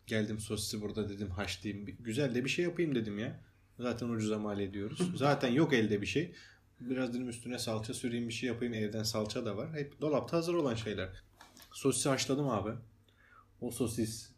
Geldim 0.06 0.40
sosisi 0.40 0.82
burada 0.82 1.08
dedim 1.08 1.30
haşlayayım. 1.30 1.86
Güzel 2.00 2.34
de 2.34 2.44
bir 2.44 2.50
şey 2.50 2.64
yapayım 2.64 2.94
dedim 2.94 3.18
ya. 3.18 3.40
Zaten 3.78 4.08
ucuza 4.08 4.38
mal 4.38 4.60
ediyoruz. 4.60 5.10
Zaten 5.16 5.48
yok 5.48 5.72
elde 5.72 6.02
bir 6.02 6.06
şey. 6.06 6.34
Biraz 6.80 7.14
dedim 7.14 7.28
üstüne 7.28 7.58
salça 7.58 7.94
süreyim 7.94 8.28
bir 8.28 8.32
şey 8.32 8.46
yapayım. 8.46 8.75
Evden 8.75 9.02
salça 9.02 9.44
da 9.44 9.56
var. 9.56 9.72
Hep 9.75 10.00
dolapta 10.00 10.36
hazır 10.36 10.54
olan 10.54 10.75
şeyler. 10.75 11.08
Sosisi 11.72 12.08
haşladım 12.08 12.48
abi. 12.48 12.70
O 13.60 13.70
sosis 13.70 14.30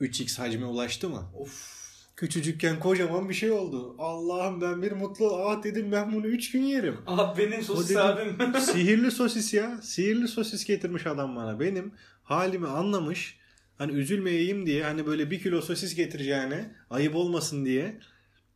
3x 0.00 0.38
hacme 0.38 0.66
ulaştı 0.66 1.08
mı? 1.08 1.30
Of. 1.34 1.86
Küçücükken 2.16 2.80
kocaman 2.80 3.28
bir 3.28 3.34
şey 3.34 3.50
oldu. 3.50 3.94
Allah'ım 3.98 4.60
ben 4.60 4.82
bir 4.82 4.92
mutlu 4.92 5.36
ah 5.36 5.62
dedim 5.62 5.92
ben 5.92 6.12
bunu 6.12 6.26
3 6.26 6.50
gün 6.50 6.62
yerim. 6.62 6.96
Abi 7.06 7.42
benim 7.42 7.62
sosis 7.62 7.90
dedi- 7.90 8.00
abim. 8.00 8.54
Sihirli 8.60 9.10
sosis 9.10 9.54
ya. 9.54 9.82
Sihirli 9.82 10.28
sosis 10.28 10.64
getirmiş 10.64 11.06
adam 11.06 11.36
bana. 11.36 11.60
Benim 11.60 11.92
halimi 12.22 12.68
anlamış. 12.68 13.38
Hani 13.78 13.92
üzülmeyeyim 13.92 14.66
diye 14.66 14.84
hani 14.84 15.06
böyle 15.06 15.30
bir 15.30 15.42
kilo 15.42 15.62
sosis 15.62 15.94
getireceğine 15.94 16.74
ayıp 16.90 17.14
olmasın 17.14 17.64
diye 17.64 18.00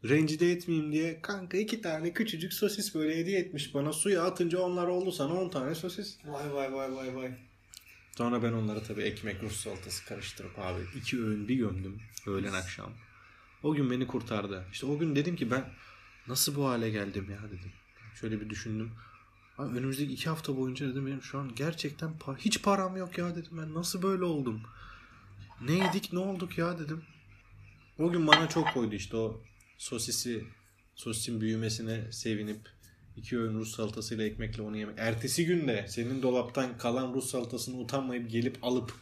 Rencide 0.09 0.53
etmeyeyim 0.53 0.93
diye 0.93 1.23
kanka 1.23 1.59
iki 1.59 1.81
tane 1.81 2.13
küçücük 2.13 2.53
sosis 2.53 2.95
böyle 2.95 3.17
hediye 3.17 3.41
etmiş 3.41 3.75
bana. 3.75 3.93
Suya 3.93 4.25
atınca 4.25 4.59
onlar 4.59 4.87
oldu 4.87 5.13
sana 5.13 5.35
10 5.35 5.49
tane 5.49 5.75
sosis. 5.75 6.19
Vay 6.25 6.55
vay 6.55 6.73
vay 6.73 6.97
vay 6.97 7.17
vay. 7.17 7.31
Sonra 8.17 8.43
ben 8.43 8.53
onları 8.53 8.83
tabii 8.85 9.03
ekmek 9.03 9.43
Rus 9.43 9.57
salatası 9.61 10.05
karıştırıp 10.05 10.59
abi 10.59 10.81
iki 10.97 11.23
öğün 11.25 11.49
bir 11.49 11.55
gömdüm 11.55 11.99
öğlen 12.27 12.53
akşam. 12.53 12.93
O 13.63 13.75
gün 13.75 13.91
beni 13.91 14.07
kurtardı. 14.07 14.65
İşte 14.73 14.87
o 14.87 14.99
gün 14.99 15.17
dedim 15.17 15.37
ki 15.37 15.51
ben 15.51 15.65
nasıl 16.29 16.57
bu 16.57 16.69
hale 16.69 16.91
geldim 16.91 17.31
ya 17.31 17.39
dedim. 17.49 17.73
Şöyle 18.21 18.41
bir 18.41 18.51
düşündüm. 18.51 18.91
Abi 19.59 19.79
önümüzdeki 19.79 20.13
iki 20.13 20.29
hafta 20.29 20.57
boyunca 20.57 20.89
dedim 20.89 21.07
benim 21.07 21.23
şu 21.23 21.39
an 21.39 21.55
gerçekten 21.55 22.11
pa- 22.21 22.37
hiç 22.39 22.63
param 22.63 22.97
yok 22.97 23.19
ya 23.19 23.37
dedim 23.37 23.53
ben 23.53 23.75
nasıl 23.75 24.03
böyle 24.03 24.25
oldum. 24.25 24.61
Ne 25.61 25.73
yedik 25.73 26.13
ne 26.13 26.19
olduk 26.19 26.59
ya 26.59 26.79
dedim. 26.79 27.03
O 27.99 28.13
gün 28.13 28.27
bana 28.27 28.49
çok 28.49 28.75
koydu 28.75 28.95
işte 28.95 29.17
o 29.17 29.41
sosisi 29.79 30.45
sosisin 30.95 31.41
büyümesine 31.41 32.13
sevinip 32.13 32.69
iki 33.21 33.39
öğün 33.39 33.55
Rus 33.55 33.77
salatasıyla 33.77 34.25
ekmekle 34.25 34.63
onu 34.63 34.77
yemek. 34.77 34.95
Ertesi 34.99 35.47
gün 35.47 35.69
de 35.69 35.87
senin 35.89 36.23
dolaptan 36.23 36.79
kalan 36.79 37.15
Rus 37.15 37.31
salatasını 37.31 37.77
utanmayıp 37.77 38.31
gelip 38.31 38.65
alıp 38.65 38.93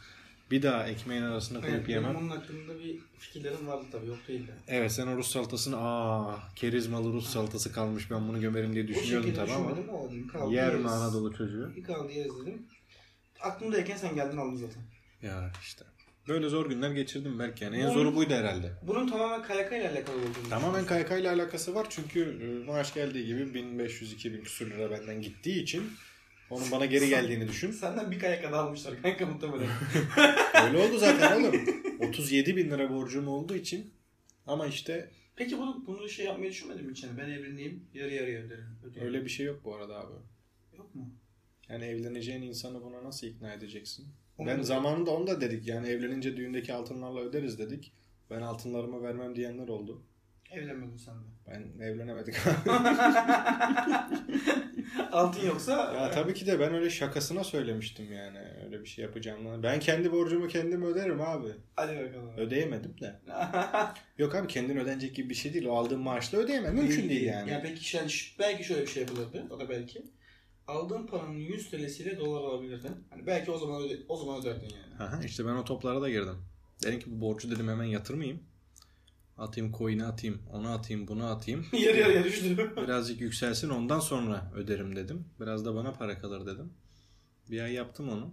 bir 0.51 0.63
daha 0.63 0.87
ekmeğin 0.89 1.23
arasına 1.23 1.61
koyup 1.61 1.75
Evet, 1.77 1.89
yemem. 1.89 2.17
onun 2.17 2.29
hakkında 2.29 2.79
bir 2.79 2.99
fikirlerim 3.19 3.67
vardı 3.67 3.85
tabii 3.93 4.07
yok 4.07 4.19
değil 4.29 4.47
de. 4.47 4.53
Evet 4.69 4.93
sen 4.93 5.07
o 5.07 5.17
Rus 5.17 5.31
salatasını 5.31 5.77
aa 5.79 6.39
kerizmalı 6.57 7.13
Rus 7.13 7.29
salatası 7.31 7.73
kalmış 7.73 8.11
ben 8.11 8.29
bunu 8.29 8.41
gömerim 8.41 8.73
diye 8.75 8.89
düşünüyordun 8.89 9.33
tabii 9.35 9.53
ama. 9.53 9.71
Kaldı 10.33 10.55
yer 10.55 10.75
mi 10.75 10.89
Anadolu 10.89 11.35
çocuğu? 11.37 11.73
Bir 11.77 11.83
kaldı 11.85 12.13
yeriz 12.13 12.33
dedim. 12.43 12.67
Aklımdayken 13.41 13.97
sen 13.97 14.15
geldin 14.15 14.37
aldın 14.37 14.57
zaten. 14.57 14.83
Ya 15.23 15.53
işte. 15.63 15.85
Böyle 16.29 16.49
zor 16.49 16.69
günler 16.69 16.91
geçirdim 16.91 17.39
belki 17.39 17.65
yani. 17.65 17.77
En 17.77 17.85
Bunun- 17.85 17.95
zoru 17.95 18.15
buydu 18.17 18.35
herhalde. 18.35 18.73
Bunun 18.83 19.09
tamamen 19.09 19.43
KYK 19.43 19.73
ile 19.73 19.91
alakalı 19.91 20.17
olduğunu 20.17 20.49
Tamamen 20.51 20.87
KYK 20.87 21.11
ile 21.21 21.31
alakası 21.31 21.75
var 21.75 21.87
çünkü 21.91 22.21
e, 22.43 22.67
maaş 22.67 22.95
geldiği 22.95 23.27
gibi 23.27 23.41
1500-2000 23.41 24.43
küsur 24.43 24.71
lira 24.71 24.91
benden 24.91 25.23
gittiği 25.23 25.63
için 25.63 25.83
onun 26.51 26.71
bana 26.71 26.87
geri 26.87 27.09
geldiğini 27.09 27.49
düşün. 27.49 27.71
Senden 27.71 28.11
bir 28.11 28.19
KYK 28.19 28.43
daha 28.53 28.63
almışlar 28.63 29.03
kanka 29.03 29.27
muhtemelen. 29.27 29.69
Öyle 30.67 30.79
oldu 30.79 30.99
zaten 30.99 31.43
oğlum. 31.45 31.61
37 32.09 32.57
bin 32.57 32.71
lira 32.71 32.91
borcum 32.91 33.29
olduğu 33.29 33.55
için 33.57 33.91
ama 34.47 34.67
işte 34.67 35.11
Peki 35.37 35.59
bunu, 35.59 35.85
bunu 35.87 36.09
şey 36.09 36.27
yapmayı 36.27 36.51
düşünmedin 36.51 36.87
mi 36.87 36.93
içine? 36.93 37.11
Ben 37.19 37.31
evleneyim 37.31 37.85
yarı 37.95 38.15
yarıya 38.15 38.41
öderim. 38.41 38.67
öyle 39.01 39.25
bir 39.25 39.31
şey 39.31 39.47
yok 39.47 39.61
bu 39.65 39.75
arada 39.75 40.01
abi. 40.01 40.13
Yok 40.77 40.95
mu? 40.95 41.11
Yani 41.69 41.85
evleneceğin 41.85 42.43
insanı 42.43 42.83
buna 42.83 43.05
nasıl 43.05 43.27
ikna 43.27 43.53
edeceksin? 43.53 44.07
Onu 44.39 44.49
ben 44.49 44.59
da- 44.59 44.63
zamanında 44.63 45.11
onu 45.11 45.27
da 45.27 45.41
dedik 45.41 45.67
yani 45.67 45.89
evlenince 45.89 46.37
düğündeki 46.37 46.75
altınlarla 46.75 47.21
öderiz 47.21 47.59
dedik. 47.59 47.93
Ben 48.31 48.41
altınlarımı 48.41 49.03
vermem 49.03 49.37
diyenler 49.37 49.69
oldu. 49.69 50.03
Evlenmedin 50.51 50.97
sen 50.97 51.15
de. 51.15 51.27
Ben 51.47 51.85
evlenemedik. 51.85 52.35
Altın 55.13 55.47
yoksa 55.47 55.73
ya 55.73 56.11
tabii 56.11 56.35
ki 56.35 56.47
de 56.47 56.61
ben 56.61 56.75
öyle 56.75 56.91
şakasına 56.91 57.45
söylemiştim 57.45 58.13
yani 58.13 58.39
öyle 58.65 58.81
bir 58.81 58.87
şey 58.87 59.05
yapacağımı. 59.05 59.63
Ben 59.63 59.81
kendi 59.81 60.13
borcumu 60.13 60.49
kendim 60.49 60.83
öderim 60.83 61.21
abi. 61.21 61.49
hadi 61.77 61.97
bakalım. 61.97 62.37
Ödeyemedim 62.37 62.95
de. 63.01 63.21
Yok 64.19 64.35
abi 64.35 64.47
kendin 64.49 64.77
ödenecek 64.77 65.15
gibi 65.15 65.31
bir 65.31 65.35
şey 65.35 65.55
değil. 65.55 65.67
O 65.67 65.73
aldığın 65.77 66.01
maaşla 66.01 66.39
ödeyemem. 66.39 66.75
Mümkün 66.75 67.09
değil 67.09 67.23
yani. 67.27 67.51
Ya 67.51 67.63
peki 67.63 67.97
yani 67.97 68.11
belki 68.39 68.65
şöyle 68.65 68.83
bir 68.83 68.87
şey 68.87 69.03
yapılırdı. 69.03 69.47
O 69.51 69.61
da 69.61 69.69
belki. 69.69 70.03
Aldığın 70.69 71.07
paranın 71.07 71.39
100 71.39 71.71
TL'siyle 71.71 72.19
dolar 72.19 72.41
alabilirdin. 72.41 72.91
Hani 73.11 73.27
belki 73.27 73.51
o 73.51 73.59
zaman 73.59 73.83
öde, 73.83 73.99
o 74.09 74.17
zaman 74.17 74.41
öderdin 74.41 74.69
yani. 74.69 75.09
Aha, 75.09 75.25
işte 75.25 75.47
ben 75.47 75.55
o 75.55 75.65
toplara 75.65 76.03
da 76.03 76.11
girdim. 76.11 76.37
Dedim 76.83 77.01
ki 77.01 77.07
bu 77.09 77.21
borcu 77.21 77.51
dedim 77.51 77.69
hemen 77.69 77.85
yatırmayayım. 77.85 78.41
Atayım 79.39 79.73
coin'e 79.73 80.05
atayım, 80.05 80.43
onu 80.53 80.69
atayım, 80.69 81.09
bunu 81.09 81.27
atayım. 81.27 81.67
yarı 81.73 81.97
yarıya 81.97 82.25
düştü. 82.25 82.73
Birazcık 82.77 83.21
yükselsin 83.21 83.69
ondan 83.69 84.01
sonra 84.01 84.53
öderim 84.55 84.97
dedim. 84.97 85.25
Biraz 85.41 85.65
da 85.65 85.75
bana 85.75 85.93
para 85.93 86.19
kalır 86.19 86.47
dedim. 86.47 86.73
Bir 87.51 87.61
ay 87.61 87.73
yaptım 87.73 88.09
onu. 88.09 88.31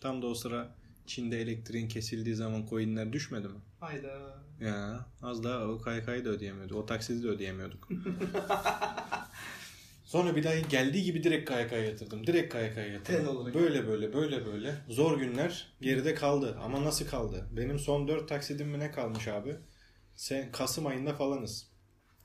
Tam 0.00 0.22
da 0.22 0.26
o 0.26 0.34
sıra 0.34 0.74
Çin'de 1.06 1.40
elektriğin 1.40 1.88
kesildiği 1.88 2.34
zaman 2.34 2.66
coin'ler 2.66 3.12
düşmedi 3.12 3.48
mi? 3.48 3.58
Hayda. 3.80 4.44
Ya 4.60 5.06
az 5.22 5.44
daha 5.44 5.68
o 5.68 5.80
kaykayı 5.80 6.24
da 6.24 6.28
ödeyemiyorduk. 6.28 6.76
O 6.76 6.86
taksidi 6.86 7.22
de 7.22 7.28
ödeyemiyorduk. 7.28 7.88
Sonra 10.14 10.36
bir 10.36 10.44
daha 10.44 10.54
geldiği 10.58 11.02
gibi 11.04 11.24
direkt 11.24 11.50
KYK'ya 11.50 11.84
yatırdım. 11.84 12.26
Direkt 12.26 12.52
KYK'ya 12.52 12.74
Tel 12.74 12.92
yatırdım. 12.92 13.36
olarak. 13.36 13.54
Böyle 13.54 13.88
böyle 13.88 14.12
böyle 14.12 14.46
böyle. 14.46 14.74
Zor 14.88 15.18
günler 15.18 15.72
geride 15.80 16.14
kaldı. 16.14 16.58
Ama 16.62 16.84
nasıl 16.84 17.06
kaldı? 17.06 17.46
Benim 17.52 17.78
son 17.78 18.08
4 18.08 18.28
taksidim 18.28 18.68
mi 18.68 18.78
ne 18.78 18.90
kalmış 18.90 19.28
abi? 19.28 19.56
Sen 20.16 20.52
Kasım 20.52 20.86
ayında 20.86 21.14
falanız. 21.14 21.66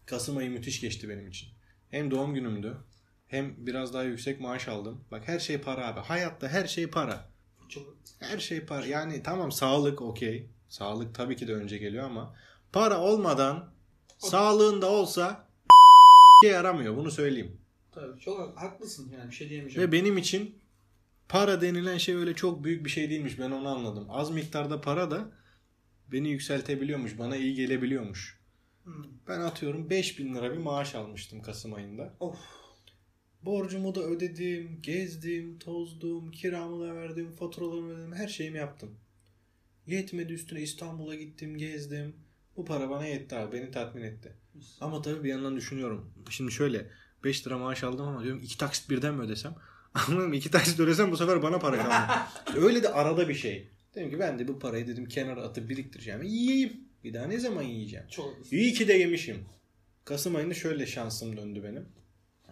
Kasım 0.06 0.38
ayı 0.38 0.50
müthiş 0.50 0.82
geçti 0.82 1.10
benim 1.10 1.28
için. 1.28 1.50
Hem 1.92 2.12
doğum 2.12 2.34
günümdü. 2.34 2.78
Hem 3.28 3.68
biraz 3.68 3.94
daha 3.94 4.04
yüksek 4.04 4.40
maaş 4.40 4.68
aldım. 4.68 5.04
Bak 5.12 5.28
her 5.28 5.40
şey 5.40 5.58
para 5.62 5.88
abi. 5.88 6.00
Hayatta 6.00 6.48
her 6.48 6.68
şey 6.68 6.88
para. 6.88 7.26
Çok 7.70 7.84
Her 8.20 8.40
şey 8.40 8.66
para. 8.66 8.86
Yani 8.86 9.24
tamam 9.24 9.52
sağlık 9.52 10.02
okey. 10.02 10.46
Sağlık 10.68 11.16
tabii 11.16 11.36
ki 11.36 11.48
de 11.48 11.54
önce 11.54 11.78
geliyor 11.78 12.06
ama 12.06 12.36
para 12.74 13.02
olmadan 13.02 13.70
sağlığın 14.18 14.82
da 14.82 14.90
olsa 14.92 15.48
şey 16.44 16.52
yaramıyor. 16.52 16.98
Bunu 16.98 17.12
söyleyeyim. 17.12 17.59
Tabii 17.92 18.20
çok 18.20 18.58
haklısın 18.58 19.12
yani 19.12 19.30
bir 19.30 19.36
şey 19.36 19.50
diyemeyeceğim. 19.50 19.88
Ve 19.88 19.92
benim 19.92 20.18
için 20.18 20.56
para 21.30 21.62
denilen 21.62 21.98
şey 21.98 22.16
öyle 22.16 22.36
çok 22.36 22.64
büyük 22.64 22.86
bir 22.86 22.90
şey 22.90 23.10
değilmiş. 23.10 23.40
Ben 23.40 23.52
onu 23.52 23.68
anladım. 23.68 24.06
Az 24.10 24.32
miktarda 24.32 24.82
para 24.82 25.12
da 25.12 25.32
beni 26.12 26.30
yükseltebiliyormuş. 26.30 27.20
Bana 27.20 27.36
iyi 27.36 27.56
gelebiliyormuş. 27.56 28.40
Hmm. 28.84 29.06
Ben 29.28 29.40
atıyorum 29.40 29.90
5000 29.90 30.36
lira 30.36 30.52
bir 30.52 30.58
maaş 30.58 30.96
almıştım 30.96 31.42
Kasım 31.42 31.74
ayında. 31.74 32.14
Of. 32.20 32.38
Borcumu 33.42 33.96
da 33.96 34.02
ödedim, 34.02 34.80
gezdim, 34.82 35.60
tozdum, 35.60 36.32
kiramı 36.32 36.88
da 36.88 36.96
verdim, 36.96 37.32
faturalarımı 37.32 37.94
ödedim, 37.94 38.14
her 38.14 38.28
şeyimi 38.28 38.58
yaptım. 38.58 39.00
Yetmedi 39.88 40.34
üstüne 40.34 40.62
İstanbul'a 40.62 41.16
gittim, 41.16 41.58
gezdim. 41.58 42.16
Bu 42.56 42.66
para 42.66 42.90
bana 42.90 43.06
yetti 43.06 43.36
abi, 43.36 43.58
beni 43.58 43.72
tatmin 43.72 44.02
etti. 44.02 44.34
Ama 44.82 45.02
tabii 45.02 45.24
bir 45.24 45.30
yandan 45.30 45.56
düşünüyorum. 45.56 46.14
Şimdi 46.30 46.52
şöyle 46.52 46.88
5 47.24 47.48
lira 47.48 47.58
maaş 47.58 47.84
aldım 47.84 48.08
ama 48.08 48.24
diyorum 48.24 48.42
iki 48.44 48.58
taksit 48.58 48.90
birden 48.90 49.14
mi 49.14 49.22
ödesem? 49.22 49.56
Anladın 49.94 50.30
mı? 50.30 50.36
İki 50.36 50.52
taksit 50.52 50.80
ödesem 50.80 51.12
bu 51.12 51.18
sefer 51.18 51.42
bana 51.44 51.60
para 51.60 51.78
kalmıyor. 51.78 52.28
İşte 52.48 52.60
öyle 52.60 52.84
de 52.84 52.90
arada 52.90 53.30
bir 53.30 53.34
şey. 53.34 53.70
Dedim 53.96 54.10
ki 54.10 54.20
ben 54.20 54.40
de 54.40 54.48
bu 54.48 54.60
parayı 54.60 54.88
dedim 54.88 55.06
kenara 55.06 55.42
atıp 55.42 55.70
biriktireceğim. 55.70 56.24
Yiyeyim. 56.24 56.74
Bir 57.04 57.14
daha 57.14 57.26
ne 57.26 57.40
zaman 57.40 57.64
yiyeceğim? 57.64 58.06
Çok. 58.08 58.52
İyi 58.52 58.74
ki 58.74 58.88
de 58.88 58.94
yemişim. 58.94 59.46
Kasım 60.06 60.36
ayında 60.36 60.54
şöyle 60.54 60.86
şansım 60.86 61.38
döndü 61.38 61.64
benim. 61.64 61.86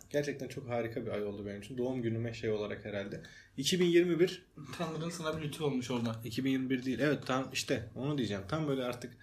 Gerçekten 0.09 0.47
çok 0.47 0.69
harika 0.69 1.05
bir 1.05 1.11
ay 1.11 1.23
oldu 1.23 1.45
benim 1.45 1.61
için. 1.61 1.77
Doğum 1.77 2.01
günüme 2.01 2.33
şey 2.33 2.49
olarak 2.49 2.85
herhalde. 2.85 3.21
2021 3.57 4.45
Tanrı'nın 4.77 5.09
sana 5.09 5.37
bir 5.37 5.43
lütfu 5.43 5.65
olmuş 5.65 5.91
orada. 5.91 6.21
2021 6.23 6.85
değil. 6.85 6.99
Evet 6.99 7.27
tam 7.27 7.49
işte 7.53 7.89
onu 7.95 8.17
diyeceğim. 8.17 8.43
Tam 8.47 8.67
böyle 8.67 8.83
artık 8.83 9.17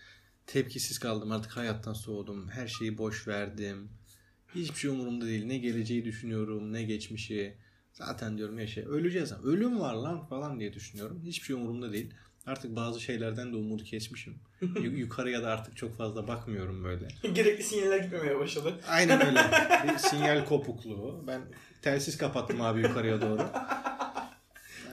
tepkisiz 0.46 0.98
kaldım. 0.98 1.32
Artık 1.32 1.56
hayattan 1.56 1.92
soğudum. 1.92 2.48
Her 2.48 2.68
şeyi 2.68 2.98
boş 2.98 3.28
verdim. 3.28 3.88
Hiçbir 4.54 4.78
şey 4.78 4.90
umurumda 4.90 5.26
değil. 5.26 5.44
Ne 5.46 5.58
geleceği 5.58 6.04
düşünüyorum, 6.04 6.72
ne 6.72 6.82
geçmişi. 6.82 7.54
Zaten 7.92 8.38
diyorum 8.38 8.58
ya 8.58 8.66
şey 8.66 8.84
öleceğiz. 8.84 9.32
Ölüm 9.44 9.80
var 9.80 9.94
lan 9.94 10.26
falan 10.26 10.60
diye 10.60 10.72
düşünüyorum. 10.72 11.22
Hiçbir 11.26 11.46
şey 11.46 11.56
umurumda 11.56 11.92
değil. 11.92 12.14
Artık 12.46 12.76
bazı 12.76 13.00
şeylerden 13.00 13.52
de 13.52 13.56
umudu 13.56 13.84
kesmişim. 13.84 14.34
Yu- 14.60 14.98
Yukarıya 14.98 15.42
da 15.42 15.48
artık 15.50 15.76
çok 15.76 15.96
fazla 15.96 16.28
bakmıyorum 16.28 16.84
böyle. 16.84 17.08
Gerekli 17.34 17.62
sinyaller 17.64 17.98
gitmemeye 17.98 18.38
başladı. 18.38 18.80
Aynen 18.88 19.26
öyle. 19.26 19.40
Bir 19.92 19.98
sinyal 19.98 20.44
kopukluğu. 20.44 21.24
Ben 21.26 21.42
telsiz 21.82 22.16
kapattım 22.18 22.60
abi 22.60 22.80
yukarıya 22.80 23.20
doğru. 23.20 23.42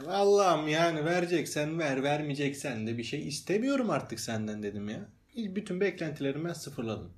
Allah'ım 0.08 0.68
yani 0.68 1.06
vereceksen 1.06 1.80
ver, 1.80 2.04
vermeyeceksen 2.04 2.88
de 2.88 2.98
bir 2.98 3.04
şey 3.04 3.28
istemiyorum 3.28 3.90
artık 3.90 4.20
senden 4.20 4.64
dedim 4.64 4.90
ya. 4.90 5.10
Bütün 5.38 5.82
beklentilerimi 5.82 6.48
ben 6.50 6.54
sıfırladım. 6.54 7.14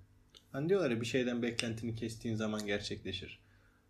Hani 0.54 0.70
diyorlar 0.70 0.92
ya 0.92 1.02
bir 1.02 1.06
şeyden 1.06 1.42
beklentini 1.42 1.96
kestiğin 1.96 2.36
zaman 2.36 2.66
gerçekleşir. 2.66 3.40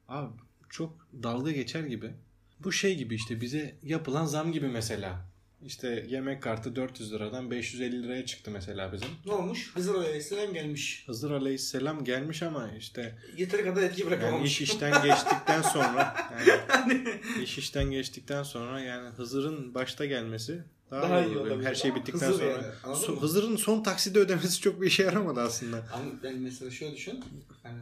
Abi 0.08 0.30
çok 0.70 1.08
dalga 1.24 1.52
geçer 1.52 1.84
gibi. 1.84 2.12
Bu 2.60 2.72
şey 2.72 2.98
gibi 2.98 3.16
işte 3.16 3.42
bize 3.42 3.76
yapılan 3.84 4.26
zam 4.26 4.52
gibi 4.52 4.68
mesela. 4.68 5.26
İşte 5.66 6.06
yemek 6.10 6.44
kartı 6.44 6.76
400 6.76 7.14
liradan 7.14 7.52
550 7.52 8.04
liraya 8.04 8.26
çıktı 8.26 8.52
mesela 8.52 8.94
bizim. 8.94 9.08
Ne 9.26 9.32
olmuş? 9.32 9.72
Hızır 9.76 9.96
Aleyhisselam 9.96 10.54
gelmiş. 10.54 11.04
Hızır 11.08 11.32
Aleyhisselam 11.32 12.04
gelmiş 12.04 12.44
ama 12.44 12.72
işte 12.78 13.18
Yeteri 13.38 13.64
kadar 13.64 13.84
etki 13.84 14.02
yani 14.02 14.12
bırakamamış. 14.12 14.52
iş 14.52 14.62
işten 14.62 15.04
geçtikten 15.04 15.62
sonra 15.62 16.16
yani 16.60 17.04
iş 17.44 17.58
işten 17.58 17.92
geçtikten 17.92 18.44
sonra 18.44 18.80
yani 18.82 19.10
Hızır'ın 19.10 19.74
başta 19.74 20.06
gelmesi 20.06 20.64
daha, 20.94 21.02
Daha 21.02 21.26
iyi 21.26 21.38
olabilir. 21.38 21.66
Her 21.66 21.76
şey 21.76 21.96
bittikten 21.96 22.28
Hızır 22.28 22.40
sonra. 22.40 22.52
yani, 22.52 22.96
So-? 22.96 23.22
Hızır'ın 23.22 23.56
son 23.56 23.84
taksidi 23.84 24.20
ödemesi 24.20 24.62
çok 24.62 24.82
bir 24.82 24.88
işe 24.88 25.04
yaramadı 25.04 25.42
aslında. 25.42 25.78
Ama 25.78 26.06
ben 26.24 26.38
mesela 26.38 26.72
şöyle 26.72 26.96
düşün. 26.96 27.24
Hani 27.64 27.78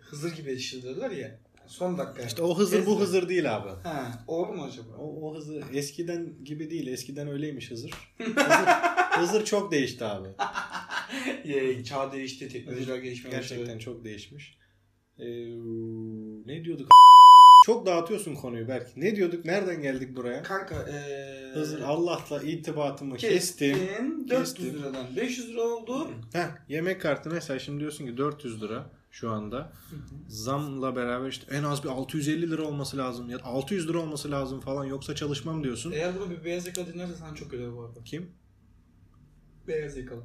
Hızır 0.00 0.32
gibi 0.32 0.50
yetiştirdiler 0.50 1.10
ya. 1.10 1.38
Son 1.66 1.98
dakika. 1.98 2.22
İşte 2.22 2.42
o 2.42 2.58
Hızır 2.58 2.86
bu 2.86 2.92
Ezdi. 2.92 3.02
Hızır 3.02 3.28
değil 3.28 3.56
abi. 3.56 3.68
Ha, 3.82 4.24
olur 4.26 4.48
mu 4.48 4.64
acaba? 4.64 4.96
O, 4.98 5.28
o 5.30 5.36
Hızır 5.36 5.64
eskiden 5.72 6.32
gibi 6.44 6.70
değil. 6.70 6.86
Eskiden 6.86 7.28
öyleymiş 7.28 7.70
Hızır. 7.70 7.90
Hızır, 8.18 8.66
Hızır 9.20 9.44
çok 9.44 9.72
değişti 9.72 10.04
abi. 10.04 10.28
Ee, 11.44 11.84
Çağ 11.84 12.12
değişti, 12.12 12.48
teknolojiler 12.48 12.96
gelişmeye 12.98 13.30
Gerçekten 13.30 13.66
başladı. 13.66 13.78
çok 13.78 14.04
değişmiş. 14.04 14.56
Ee, 15.18 15.24
ne 16.46 16.64
diyorduk? 16.64 16.88
Çok 17.66 17.86
dağıtıyorsun 17.86 18.34
konuyu 18.34 18.68
belki. 18.68 18.90
Ne 19.00 19.16
diyorduk? 19.16 19.44
Nereden 19.44 19.82
geldik 19.82 20.16
buraya? 20.16 20.42
Kanka 20.42 20.74
ee... 20.74 21.35
Hazır 21.54 21.80
Allah'la 21.80 22.42
irtibatımı 22.42 23.16
kestim. 23.16 23.76
kestim. 23.76 24.28
400 24.28 24.54
Kestim. 24.54 24.78
liradan 24.82 25.16
500 25.16 25.48
lira 25.48 25.60
oldu. 25.62 26.08
Heh, 26.32 26.46
yemek 26.68 27.00
kartı 27.02 27.30
mesela 27.30 27.58
şimdi 27.58 27.80
diyorsun 27.80 28.06
ki 28.06 28.16
400 28.16 28.62
lira 28.62 28.90
şu 29.10 29.30
anda. 29.30 29.72
Zamla 30.28 30.96
beraber 30.96 31.28
işte 31.28 31.46
en 31.56 31.62
az 31.62 31.84
bir 31.84 31.88
650 31.88 32.50
lira 32.50 32.62
olması 32.62 32.96
lazım 32.96 33.30
ya 33.30 33.38
600 33.44 33.88
lira 33.88 33.98
olması 33.98 34.30
lazım 34.30 34.60
falan 34.60 34.84
yoksa 34.84 35.14
çalışmam 35.14 35.64
diyorsun. 35.64 35.92
Eğer 35.92 36.14
bunu 36.20 36.30
bir 36.30 36.44
beyaz 36.44 36.66
yakalı 36.66 36.94
dinlerse 36.94 37.14
sana 37.14 37.34
çok 37.34 37.54
öder 37.54 37.76
bu 37.76 37.82
arada. 37.82 38.04
Kim? 38.04 38.30
Beyaz 39.68 39.96
yakalı. 39.96 40.22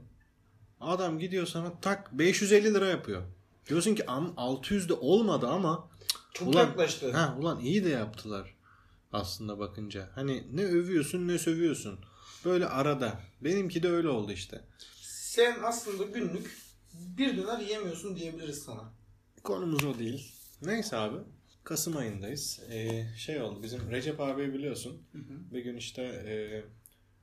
Adam 0.81 1.19
gidiyor 1.19 1.45
sana 1.47 1.79
tak 1.81 2.11
550 2.19 2.73
lira 2.73 2.85
yapıyor. 2.87 3.21
Diyorsun 3.69 3.95
ki 3.95 4.05
am 4.05 4.33
600 4.37 4.89
de 4.89 4.93
olmadı 4.93 5.47
ama 5.47 5.89
Çok 6.33 6.47
Ulan- 6.47 6.61
yaklaştı. 6.61 7.11
ha 7.11 7.35
ulan 7.39 7.59
iyi 7.59 7.83
de 7.85 7.89
yaptılar 7.89 8.55
aslında 9.13 9.59
bakınca. 9.59 10.09
Hani 10.15 10.43
ne 10.53 10.65
övüyorsun 10.65 11.27
ne 11.27 11.37
sövüyorsun. 11.37 11.99
Böyle 12.45 12.65
arada. 12.65 13.19
Benimki 13.41 13.83
de 13.83 13.89
öyle 13.89 14.07
oldu 14.07 14.31
işte. 14.31 14.61
Sen 15.01 15.55
aslında 15.63 16.03
günlük 16.03 16.57
bir 17.17 17.37
döner 17.37 17.59
yiyemiyorsun 17.59 18.15
diyebiliriz 18.15 18.63
sana. 18.63 18.93
Konumuz 19.43 19.83
o 19.83 19.99
değil. 19.99 20.31
Neyse 20.61 20.97
abi. 20.97 21.17
Kasım 21.63 21.97
ayındayız. 21.97 22.59
Ee, 22.71 23.05
şey 23.17 23.41
oldu 23.41 23.63
bizim 23.63 23.91
Recep 23.91 24.19
abi 24.19 24.53
biliyorsun. 24.53 25.01
Bir 25.53 25.63
gün 25.63 25.77
işte 25.77 26.01
e, 26.03 26.63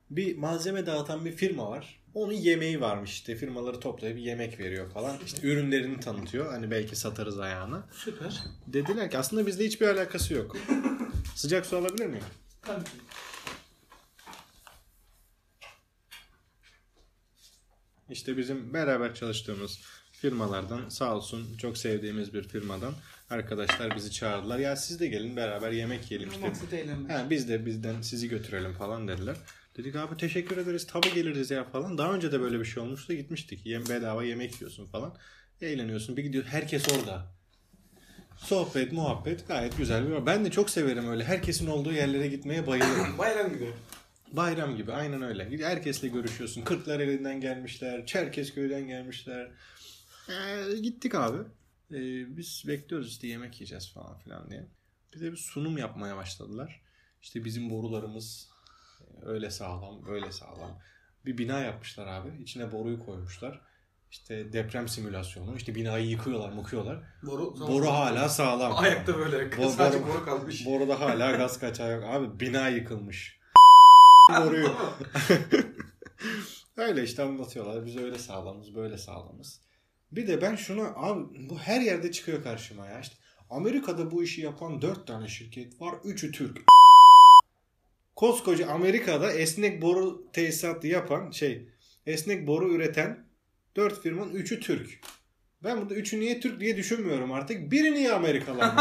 bir 0.09 0.37
malzeme 0.37 0.85
dağıtan 0.85 1.25
bir 1.25 1.31
firma 1.31 1.69
var. 1.69 1.99
Onun 2.13 2.33
yemeği 2.33 2.81
varmış 2.81 3.11
işte. 3.11 3.35
Firmaları 3.35 3.79
toplayıp 3.79 4.19
yemek 4.19 4.59
veriyor 4.59 4.91
falan. 4.91 5.17
İşte 5.25 5.47
ürünlerini 5.47 5.99
tanıtıyor. 5.99 6.51
Hani 6.51 6.71
belki 6.71 6.95
satarız 6.95 7.39
ayağına. 7.39 7.87
Süper. 7.91 8.43
Dediler 8.67 9.11
ki 9.11 9.17
aslında 9.17 9.47
bizde 9.47 9.65
hiçbir 9.65 9.87
alakası 9.87 10.33
yok. 10.33 10.57
Sıcak 11.39 11.65
su 11.65 11.77
alabilir 11.77 12.05
miyim? 12.05 12.23
Tabii 12.61 12.83
ki. 12.83 12.91
İşte 18.09 18.37
bizim 18.37 18.73
beraber 18.73 19.15
çalıştığımız 19.15 19.79
firmalardan 20.11 20.89
sağ 20.89 21.15
olsun 21.15 21.57
çok 21.57 21.77
sevdiğimiz 21.77 22.33
bir 22.33 22.43
firmadan 22.43 22.93
arkadaşlar 23.29 23.95
bizi 23.95 24.11
çağırdılar. 24.11 24.59
Ya 24.59 24.75
siz 24.75 24.99
de 24.99 25.07
gelin 25.07 25.35
beraber 25.35 25.71
yemek 25.71 26.11
yiyelim 26.11 26.29
işte. 26.29 26.41
Maksat 26.41 26.73
eğlenmek. 26.73 27.11
Ha, 27.11 27.29
biz 27.29 27.49
de 27.49 27.65
bizden 27.65 28.01
sizi 28.01 28.29
götürelim 28.29 28.73
falan 28.73 29.07
dediler. 29.07 29.37
Dedik 29.77 29.95
abi 29.95 30.17
teşekkür 30.17 30.57
ederiz 30.57 30.87
tabi 30.87 31.13
geliriz 31.13 31.51
ya 31.51 31.63
falan. 31.63 31.97
Daha 31.97 32.13
önce 32.13 32.31
de 32.31 32.41
böyle 32.41 32.59
bir 32.59 32.65
şey 32.65 32.83
olmuştu 32.83 33.13
gitmiştik. 33.13 33.65
Yem, 33.65 33.89
bedava 33.89 34.23
yemek 34.23 34.61
yiyorsun 34.61 34.85
falan. 34.85 35.17
Eğleniyorsun 35.61 36.17
bir 36.17 36.23
gidiyor 36.23 36.43
herkes 36.43 36.89
orada. 36.89 37.38
Sohbet 38.39 38.91
muhabbet 38.91 39.47
gayet 39.47 39.77
güzel 39.77 40.07
bir 40.09 40.25
Ben 40.25 40.45
de 40.45 40.51
çok 40.51 40.69
severim 40.69 41.09
öyle. 41.09 41.23
Herkesin 41.23 41.67
olduğu 41.67 41.91
yerlere 41.91 42.27
gitmeye 42.27 42.67
bayılırım. 42.67 43.07
Bayram 43.17 43.53
gibi. 43.53 43.73
Bayram 44.31 44.75
gibi 44.75 44.93
aynen 44.93 45.21
öyle. 45.21 45.65
Herkesle 45.65 46.07
görüşüyorsun. 46.07 46.61
Kırklar 46.61 46.99
elinden 46.99 47.41
gelmişler. 47.41 48.05
Çerkezköy'den 48.05 48.87
gelmişler. 48.87 49.51
Ee, 50.29 50.75
gittik 50.81 51.15
abi. 51.15 51.37
Ee, 51.91 52.37
biz 52.37 52.63
bekliyoruz 52.67 53.07
işte 53.07 53.27
yemek 53.27 53.53
yiyeceğiz 53.53 53.93
falan 53.93 54.17
filan 54.19 54.49
diye. 54.49 54.67
Bize 55.13 55.31
bir 55.31 55.37
sunum 55.37 55.77
yapmaya 55.77 56.17
başladılar. 56.17 56.81
İşte 57.21 57.45
bizim 57.45 57.69
borularımız 57.69 58.49
öyle 59.21 59.51
sağlam, 59.51 60.05
böyle 60.05 60.31
sağlam. 60.31 60.79
Bir 61.25 61.37
bina 61.37 61.59
yapmışlar 61.59 62.07
abi. 62.07 62.43
İçine 62.43 62.71
boruyu 62.71 63.05
koymuşlar. 63.05 63.61
İşte 64.11 64.53
deprem 64.53 64.87
simülasyonu. 64.87 65.55
İşte 65.55 65.75
binayı 65.75 66.07
yıkıyorlar, 66.07 66.49
mıkıyorlar. 66.51 67.03
Boru, 67.23 67.59
Boru 67.59 67.87
hala 67.87 68.29
sağlam. 68.29 68.77
Ayakta 68.77 69.17
böyle. 69.17 69.37
Bo- 69.37 69.69
Sadece 69.69 70.03
boru- 70.03 70.07
boru 70.09 70.25
kalmış. 70.25 70.65
Boruda 70.65 70.99
hala 70.99 71.31
gaz 71.31 71.59
kaçağı 71.59 71.91
yok. 71.91 72.03
Abi 72.03 72.39
bina 72.39 72.69
yıkılmış. 72.69 73.39
Boruyu. 74.29 74.71
öyle 76.77 77.03
işte 77.03 77.23
anlatıyorlar. 77.23 77.85
Biz 77.85 77.97
öyle 77.97 78.17
sağlamız, 78.19 78.75
böyle 78.75 78.97
sağlamız. 78.97 79.61
Bir 80.11 80.27
de 80.27 80.41
ben 80.41 80.55
şuna 80.55 80.87
abi 80.95 81.49
bu 81.49 81.59
her 81.59 81.81
yerde 81.81 82.11
çıkıyor 82.11 82.43
karşıma 82.43 82.87
ya. 82.87 82.99
İşte 82.99 83.15
Amerika'da 83.49 84.11
bu 84.11 84.23
işi 84.23 84.41
yapan 84.41 84.81
dört 84.81 85.07
tane 85.07 85.27
şirket 85.27 85.81
var. 85.81 85.95
Üçü 86.03 86.31
Türk. 86.31 86.61
Koskoca 88.15 88.67
Amerika'da 88.67 89.31
esnek 89.33 89.81
boru 89.81 90.31
tesisatı 90.33 90.87
yapan 90.87 91.31
şey 91.31 91.67
esnek 92.05 92.47
boru 92.47 92.73
üreten 92.73 93.28
dört 93.79 94.01
firmanın 94.01 94.33
üçü 94.33 94.59
Türk. 94.59 94.99
Ben 95.63 95.81
burada 95.81 95.95
üçü 95.95 96.19
niye 96.19 96.39
Türk 96.39 96.59
diye 96.59 96.77
düşünmüyorum 96.77 97.31
artık. 97.31 97.71
Biri 97.71 97.93
niye 97.93 98.11
Amerikalı? 98.11 98.59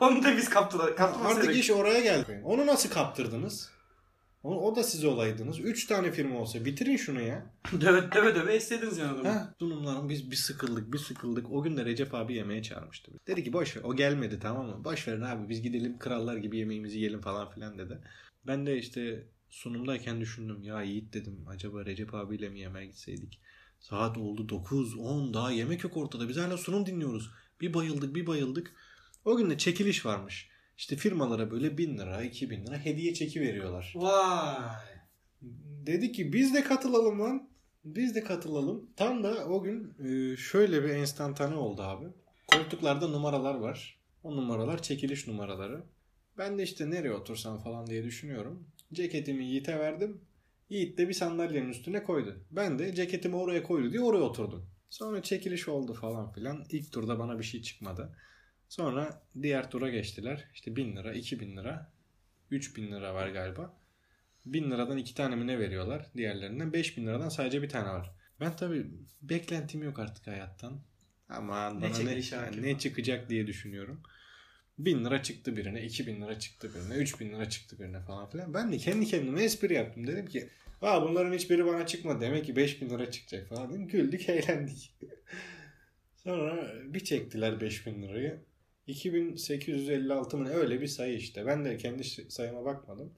Onu 0.00 0.24
da 0.24 0.36
biz 0.36 0.48
kaptılar. 0.48 0.92
Artık 1.24 1.56
iş 1.56 1.70
oraya 1.70 2.00
geldi. 2.00 2.40
Onu 2.44 2.66
nasıl 2.66 2.90
kaptırdınız? 2.90 3.70
O, 4.42 4.70
o 4.70 4.76
da 4.76 4.82
siz 4.82 5.04
olaydınız. 5.04 5.60
Üç 5.60 5.86
tane 5.86 6.12
firma 6.12 6.38
olsa 6.38 6.64
bitirin 6.64 6.96
şunu 6.96 7.20
ya. 7.20 7.54
Döve 7.80 8.12
döve 8.12 8.34
döve 8.34 8.56
istediniz 8.56 8.98
yani 8.98 9.10
adamı. 9.10 9.28
Ha, 9.28 9.54
sunumlarım 9.58 10.08
biz 10.08 10.30
bir 10.30 10.36
sıkıldık 10.36 10.92
bir 10.92 10.98
sıkıldık. 10.98 11.52
O 11.52 11.62
gün 11.62 11.76
de 11.76 11.84
Recep 11.84 12.14
abi 12.14 12.34
yemeğe 12.34 12.62
çağırmıştı. 12.62 13.12
Dedi 13.26 13.44
ki 13.44 13.52
boş 13.52 13.76
ver 13.76 13.82
o 13.84 13.96
gelmedi 13.96 14.38
tamam 14.42 14.66
mı? 14.66 14.84
Boş 14.84 15.08
verin 15.08 15.20
abi 15.20 15.48
biz 15.48 15.62
gidelim 15.62 15.98
krallar 15.98 16.36
gibi 16.36 16.58
yemeğimizi 16.58 16.98
yiyelim 16.98 17.20
falan 17.20 17.50
filan 17.50 17.78
dedi. 17.78 17.98
Ben 18.46 18.66
de 18.66 18.78
işte 18.78 19.26
sunumdayken 19.48 20.20
düşündüm. 20.20 20.62
Ya 20.62 20.82
Yiğit 20.82 21.12
dedim 21.12 21.44
acaba 21.48 21.84
Recep 21.84 22.14
abiyle 22.14 22.48
mi 22.48 22.60
yemeğe 22.60 22.86
gitseydik? 22.86 23.40
Saat 23.88 24.18
oldu 24.18 24.48
9 24.48 24.98
10 24.98 25.34
daha 25.34 25.50
yemek 25.50 25.84
yok 25.84 25.96
ortada. 25.96 26.28
Biz 26.28 26.36
hala 26.36 26.56
sunum 26.56 26.86
dinliyoruz. 26.86 27.30
Bir 27.60 27.74
bayıldık 27.74 28.14
bir 28.14 28.26
bayıldık. 28.26 28.74
O 29.24 29.36
gün 29.36 29.50
de 29.50 29.58
çekiliş 29.58 30.06
varmış. 30.06 30.48
İşte 30.76 30.96
firmalara 30.96 31.50
böyle 31.50 31.78
1000 31.78 31.98
lira 31.98 32.22
2000 32.22 32.66
lira 32.66 32.78
hediye 32.78 33.14
çeki 33.14 33.40
veriyorlar. 33.40 33.92
Vay. 33.96 34.56
Dedi 35.86 36.12
ki 36.12 36.32
biz 36.32 36.54
de 36.54 36.64
katılalım 36.64 37.20
lan. 37.20 37.48
Biz 37.84 38.14
de 38.14 38.24
katılalım. 38.24 38.90
Tam 38.96 39.24
da 39.24 39.46
o 39.46 39.62
gün 39.62 39.94
e, 40.04 40.36
şöyle 40.36 40.84
bir 40.84 40.88
enstantane 40.88 41.54
oldu 41.54 41.82
abi. 41.82 42.06
Koltuklarda 42.46 43.08
numaralar 43.08 43.54
var. 43.54 44.00
O 44.22 44.36
numaralar 44.36 44.82
çekiliş 44.82 45.26
numaraları. 45.26 45.82
Ben 46.38 46.58
de 46.58 46.62
işte 46.62 46.90
nereye 46.90 47.12
otursam 47.12 47.58
falan 47.58 47.86
diye 47.86 48.04
düşünüyorum. 48.04 48.66
Ceketimi 48.92 49.44
Yiğit'e 49.44 49.78
verdim. 49.78 50.20
Yiğit 50.68 50.98
de 50.98 51.08
bir 51.08 51.12
sandalyenin 51.12 51.68
üstüne 51.68 52.04
koydu. 52.04 52.44
Ben 52.50 52.78
de 52.78 52.94
ceketimi 52.94 53.36
oraya 53.36 53.62
koydu 53.62 53.92
diye 53.92 54.00
oraya 54.02 54.22
oturdum. 54.22 54.70
Sonra 54.90 55.22
çekiliş 55.22 55.68
oldu 55.68 55.94
falan 55.94 56.32
filan. 56.32 56.64
İlk 56.70 56.92
turda 56.92 57.18
bana 57.18 57.38
bir 57.38 57.44
şey 57.44 57.62
çıkmadı. 57.62 58.16
Sonra 58.68 59.22
diğer 59.42 59.70
tura 59.70 59.88
geçtiler. 59.90 60.44
İşte 60.54 60.76
1000 60.76 60.96
lira, 60.96 61.12
2000 61.14 61.56
lira, 61.56 61.92
3000 62.50 62.92
lira 62.92 63.14
var 63.14 63.28
galiba. 63.28 63.76
1000 64.46 64.70
liradan 64.70 64.96
iki 64.98 65.14
tane 65.14 65.36
mi 65.36 65.46
ne 65.46 65.58
veriyorlar 65.58 66.06
diğerlerinden. 66.16 66.72
5000 66.72 67.06
liradan 67.06 67.28
sadece 67.28 67.62
bir 67.62 67.68
tane 67.68 67.88
var. 67.88 68.10
Ben 68.40 68.56
tabii 68.56 68.86
beklentim 69.22 69.82
yok 69.82 69.98
artık 69.98 70.26
hayattan. 70.26 70.80
Ama 71.28 71.70
Ne 71.70 71.80
bana 71.80 71.98
ne, 71.98 72.62
ne 72.62 72.78
çıkacak 72.78 73.30
diye 73.30 73.46
düşünüyorum. 73.46 74.02
1000 74.78 75.04
lira 75.04 75.22
çıktı 75.22 75.56
birine, 75.56 75.82
2000 75.82 76.22
lira 76.22 76.38
çıktı 76.38 76.70
birine, 76.74 77.02
3000 77.02 77.32
lira 77.32 77.48
çıktı 77.48 77.78
birine 77.78 78.00
falan 78.00 78.30
filan. 78.30 78.54
Ben 78.54 78.72
de 78.72 78.78
kendi 78.78 79.06
kendime 79.06 79.42
espri 79.42 79.74
yaptım. 79.74 80.06
Dedim 80.06 80.26
ki 80.26 80.48
Aa, 80.82 81.02
bunların 81.02 81.32
hiçbiri 81.32 81.66
bana 81.66 81.86
çıkmadı. 81.86 82.20
Demek 82.20 82.44
ki 82.44 82.56
5000 82.56 82.90
lira 82.90 83.10
çıkacak 83.10 83.48
falan 83.48 83.70
dedim. 83.70 83.88
Güldük 83.88 84.28
eğlendik. 84.28 84.94
Sonra 86.16 86.72
bir 86.84 87.00
çektiler 87.00 87.60
5000 87.60 88.02
lirayı. 88.02 88.40
2856 88.86 90.36
mı 90.36 90.48
öyle 90.48 90.80
bir 90.80 90.86
sayı 90.86 91.16
işte. 91.16 91.46
Ben 91.46 91.64
de 91.64 91.76
kendi 91.76 92.04
sayıma 92.04 92.64
bakmadım. 92.64 93.12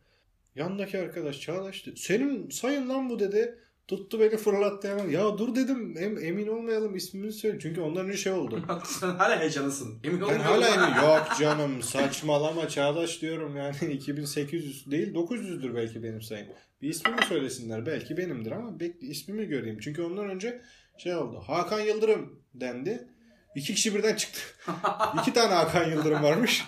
Yandaki 0.55 0.99
arkadaş 0.99 1.41
Çağdaş 1.41 1.85
senin 1.97 2.51
sayın 2.51 2.89
lan 2.89 3.11
bu 3.11 3.19
dedi. 3.19 3.59
Tuttu 3.89 4.21
beni 4.21 4.37
fırlattı 4.37 4.89
hemen. 4.89 5.09
Ya 5.11 5.39
dur 5.39 5.55
dedim 5.55 5.95
em- 5.99 6.25
emin 6.25 6.47
olmayalım 6.47 6.97
ismimizi 6.97 7.39
söyle. 7.39 7.59
Çünkü 7.63 7.81
ondan 7.81 8.07
önce 8.07 8.17
şey 8.17 8.33
oldu. 8.33 8.63
Sen 8.85 9.09
hala 9.09 9.41
heyecanlısın. 9.41 9.99
Emin 10.05 10.21
Ben 10.21 10.39
hala 10.41 10.69
emin. 10.69 10.95
Yok 11.07 11.29
canım 11.41 11.83
saçmalama 11.83 12.69
Çağdaş 12.69 13.23
diyorum 13.23 13.57
yani 13.57 13.77
2800 13.93 14.91
değil 14.91 15.15
900'dür 15.15 15.75
belki 15.75 16.03
benim 16.03 16.23
sayım. 16.23 16.49
Bir 16.83 16.89
ismimi 16.89 17.25
söylesinler 17.29 17.87
belki 17.87 18.17
benimdir 18.17 18.51
ama 18.51 18.81
bekle 18.81 19.07
ismimi 19.07 19.47
göreyim. 19.47 19.79
Çünkü 19.81 20.03
ondan 20.03 20.31
önce 20.31 20.63
şey 20.99 21.17
oldu. 21.17 21.43
Hakan 21.47 21.81
Yıldırım 21.81 22.43
dendi. 22.55 23.09
İki 23.57 23.75
kişi 23.75 23.95
birden 23.95 24.17
çıktı. 24.17 24.41
İki 25.21 25.33
tane 25.33 25.55
Hakan 25.55 25.91
Yıldırım 25.91 26.23
varmış. 26.23 26.65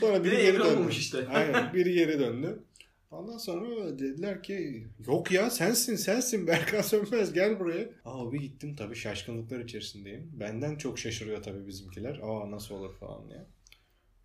Sonra 0.00 0.24
biri 0.24 0.36
geri 0.36 0.58
döndü. 0.58 0.90
işte. 0.90 1.26
Aynen 1.34 1.74
biri 1.74 1.92
geri 1.92 2.18
döndü. 2.18 2.64
Ondan 3.10 3.38
sonra 3.38 3.98
dediler 3.98 4.42
ki 4.42 4.86
yok 5.06 5.30
ya 5.32 5.50
sensin 5.50 5.96
sensin 5.96 6.46
Berkan 6.46 6.82
Sönmez 6.82 7.32
gel 7.32 7.60
buraya. 7.60 7.88
Aa 8.04 8.32
bir 8.32 8.40
gittim 8.40 8.76
tabii 8.76 8.94
şaşkınlıklar 8.96 9.60
içerisindeyim. 9.60 10.30
Benden 10.32 10.76
çok 10.76 10.98
şaşırıyor 10.98 11.42
tabii 11.42 11.66
bizimkiler. 11.66 12.20
Aa 12.22 12.50
nasıl 12.50 12.74
olur 12.74 12.94
falan 12.94 13.28
diye. 13.28 13.46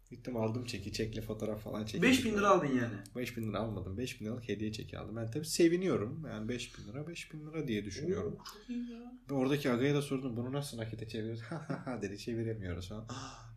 Gittim 0.09 0.37
aldım 0.37 0.65
çeki. 0.65 0.93
Çekli 0.93 1.21
fotoğraf 1.21 1.63
falan 1.63 1.85
çektim. 1.85 2.01
5000 2.09 2.33
lira 2.33 2.49
aldın 2.49 2.67
yani. 2.67 2.93
5000 3.15 3.49
lira 3.49 3.59
almadım. 3.59 3.97
5000 3.97 4.25
liralık 4.25 4.49
hediye 4.49 4.71
çeki 4.71 4.97
aldım. 4.99 5.15
Ben 5.15 5.31
tabii 5.31 5.45
seviniyorum. 5.45 6.25
Yani 6.29 6.49
5000 6.49 6.87
lira 6.87 7.07
5000 7.07 7.47
lira 7.47 7.67
diye 7.67 7.85
düşünüyorum. 7.85 8.33
Oo, 8.33 8.43
Çok 8.45 8.69
iyi 8.69 8.91
ya. 8.91 9.13
Ve 9.31 9.33
oradaki 9.33 9.71
agaya 9.71 9.95
da 9.95 10.01
sordum 10.01 10.37
bunu 10.37 10.53
nasıl 10.53 10.77
nakite 10.77 11.07
çeviriyoruz? 11.07 11.41
Ha 11.41 11.65
ha 11.67 11.81
ha 11.85 12.01
dedi 12.01 12.17
çeviremiyoruz 12.17 12.89
falan. 12.89 13.05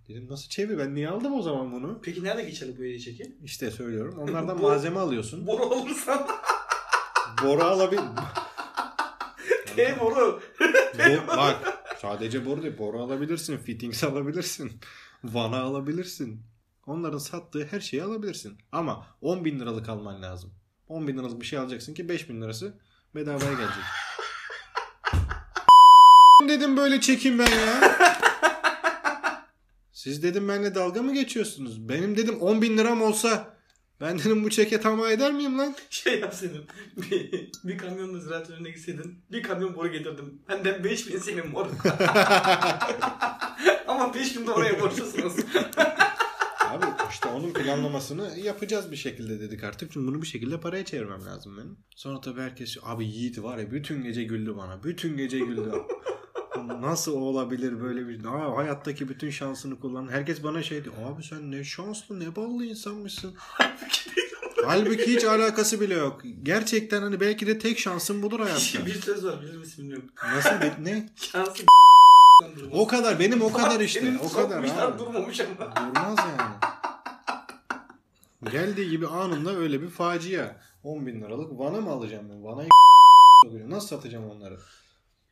Dedim 0.09 0.27
nasıl 0.31 0.49
çevir 0.49 0.79
ben 0.79 0.95
niye 0.95 1.09
aldım 1.09 1.35
o 1.35 1.43
zaman 1.43 1.73
bunu? 1.73 2.01
Peki 2.03 2.25
nerede 2.25 2.43
geçerli 2.43 2.79
bu 2.79 2.83
hediye 2.83 2.99
çeki? 2.99 3.37
İşte 3.45 3.71
söylüyorum. 3.71 4.19
Onlardan 4.19 4.61
malzeme 4.61 5.01
alıyorsun. 5.01 5.47
Boru 5.47 5.63
olursa. 5.63 6.29
Boru 7.43 7.63
alabil... 7.65 7.99
T 9.77 10.01
boru. 10.01 10.41
Bo- 10.99 11.27
bak 11.27 11.57
sadece 12.01 12.47
boru 12.47 12.63
değil. 12.63 12.79
Boru 12.79 13.03
alabilirsin. 13.03 13.57
Fittings 13.57 14.05
alabilirsin. 14.05 14.73
Vana 15.25 15.61
alabilirsin. 15.61 16.41
Onların 16.87 17.19
sattığı 17.19 17.67
her 17.71 17.81
şeyi 17.81 18.03
alabilirsin. 18.03 18.59
Ama 18.73 19.07
10 19.21 19.45
bin 19.45 19.61
liralık 19.61 19.89
alman 19.89 20.23
lazım. 20.23 20.51
10 20.89 21.09
bin 21.09 21.19
liralık 21.19 21.41
bir 21.41 21.47
şey 21.47 21.59
alacaksın 21.59 21.95
ki 21.95 22.09
5 22.09 22.29
bin 22.29 22.43
lirası 22.43 22.75
bedavaya 23.15 23.53
gelecek. 23.53 23.85
dedim 26.49 26.77
böyle 26.77 27.01
çekin 27.01 27.39
ben 27.39 27.51
ya. 27.51 27.81
Siz 30.09 30.23
dedim 30.23 30.49
benimle 30.49 30.75
dalga 30.75 31.03
mı 31.03 31.15
geçiyorsunuz? 31.15 31.89
Benim 31.89 32.17
dedim 32.17 32.41
10 32.41 32.63
bin 32.63 32.79
liram 32.79 33.03
olsa 33.03 33.57
ben 34.01 34.19
dedim 34.19 34.45
bu 34.45 34.51
çeke 34.51 34.81
tamam 34.81 35.07
eder 35.07 35.33
miyim 35.33 35.59
lan? 35.59 35.75
Şey 35.91 36.21
yapsaydın. 36.21 36.65
Bir, 36.97 37.51
bir 37.65 37.79
kamyonla 37.79 38.21
ziraat 38.21 38.51
önüne 38.51 38.71
gitseydin. 38.71 39.25
Bir 39.33 39.43
kamyon 39.43 39.75
boru 39.75 39.93
getirdim. 39.93 40.43
Benden 40.49 40.85
5000 40.85 41.19
senin 41.19 41.49
mor. 41.49 41.67
Ama 43.87 44.15
5000 44.15 44.47
de 44.47 44.51
oraya 44.51 44.81
borçlusunuz. 44.81 45.33
Abi 46.69 46.87
işte 47.11 47.29
onun 47.29 47.53
planlamasını 47.53 48.39
yapacağız 48.39 48.91
bir 48.93 48.97
şekilde 48.97 49.41
dedik 49.41 49.65
artık. 49.65 49.93
Çünkü 49.93 50.07
bunu 50.07 50.23
bir 50.23 50.27
şekilde 50.27 50.61
paraya 50.61 50.85
çevirmem 50.85 51.25
lazım 51.25 51.57
benim. 51.57 51.79
Sonra 51.97 52.21
tabii 52.21 52.41
herkes 52.41 52.77
abi 52.83 53.07
Yiğit 53.07 53.43
var 53.43 53.59
ya 53.59 53.71
bütün 53.71 54.03
gece 54.03 54.25
güldü 54.25 54.57
bana. 54.57 54.83
Bütün 54.83 55.17
gece 55.17 55.39
güldü. 55.39 55.73
Nasıl 56.67 57.13
olabilir 57.17 57.81
böyle 57.81 58.09
bir 58.09 58.25
Aa, 58.25 58.57
hayattaki 58.57 59.09
bütün 59.09 59.31
şansını 59.31 59.81
kullan. 59.81 60.09
Herkes 60.09 60.43
bana 60.43 60.63
şey 60.63 60.85
diyor. 60.85 60.95
Abi 61.07 61.23
sen 61.25 61.51
ne 61.53 61.65
şanslı 61.65 62.21
ne 62.21 62.37
ballı 62.37 62.65
insanmışsın. 62.65 63.35
Halbuki 64.65 65.17
hiç 65.17 65.25
alakası 65.25 65.81
bile 65.81 65.95
yok. 65.95 66.23
Gerçekten 66.43 67.03
hani 67.03 67.21
belki 67.21 67.47
de 67.47 67.59
tek 67.59 67.79
şansın 67.79 68.23
budur 68.23 68.41
hayatta. 68.47 68.87
bir 68.87 68.95
söz 69.03 69.25
var 69.25 69.43
bilir 69.43 69.57
misin 69.57 69.79
bilmiyorum. 69.85 70.09
Nasıl 70.35 70.51
bir- 70.51 70.85
ne? 70.85 71.09
Şansı 71.17 71.63
O 72.73 72.87
kadar 72.87 73.19
benim 73.19 73.43
o 73.43 73.53
kadar 73.53 73.81
işte. 73.81 74.01
Senin 74.01 74.19
O 74.19 74.33
kadar 74.33 74.59
abi. 74.65 74.99
durmamış 74.99 75.41
ama. 75.41 75.77
Durmaz 75.77 76.19
yani. 76.19 76.55
Geldiği 78.53 78.91
gibi 78.91 79.07
anında 79.07 79.57
öyle 79.57 79.83
bir 79.83 79.89
facia. 79.89 80.57
10 80.85 81.07
bin 81.07 81.21
liralık 81.23 81.59
vana 81.59 81.81
mı 81.81 81.91
alacağım 81.91 82.27
ben? 82.31 82.45
Vanayı 82.45 82.69
Nasıl 83.69 83.89
satacağım 83.89 84.31
onları? 84.31 84.59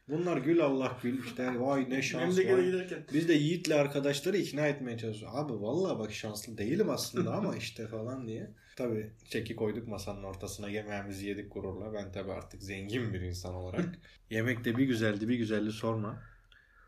Bunlar 0.08 0.36
gül 0.36 0.60
Allah 0.60 0.98
gül 1.02 1.24
işte 1.24 1.60
vay 1.60 1.90
ne 1.90 2.02
şans 2.02 2.36
giderken. 2.36 3.06
Biz 3.12 3.28
de 3.28 3.32
Yiğit'le 3.32 3.70
arkadaşları 3.70 4.36
ikna 4.36 4.66
etmeye 4.66 4.98
çalışıyoruz. 4.98 5.36
Abi 5.38 5.52
vallahi 5.52 5.98
bak 5.98 6.12
şanslı 6.12 6.58
değilim 6.58 6.90
aslında 6.90 7.34
ama 7.34 7.56
işte 7.56 7.88
falan 7.88 8.26
diye. 8.28 8.54
Tabii 8.76 9.12
çeki 9.28 9.56
koyduk 9.56 9.88
masanın 9.88 10.22
ortasına 10.22 10.68
yemeğimizi 10.68 11.26
yedik 11.26 11.52
gururla. 11.52 11.94
Ben 11.94 12.12
tabii 12.12 12.32
artık 12.32 12.62
zengin 12.62 13.14
bir 13.14 13.20
insan 13.20 13.54
olarak. 13.54 13.98
Yemek 14.30 14.64
de 14.64 14.76
bir 14.76 14.84
güzeldi 14.84 15.28
bir 15.28 15.36
güzeldi 15.36 15.72
sorma. 15.72 16.22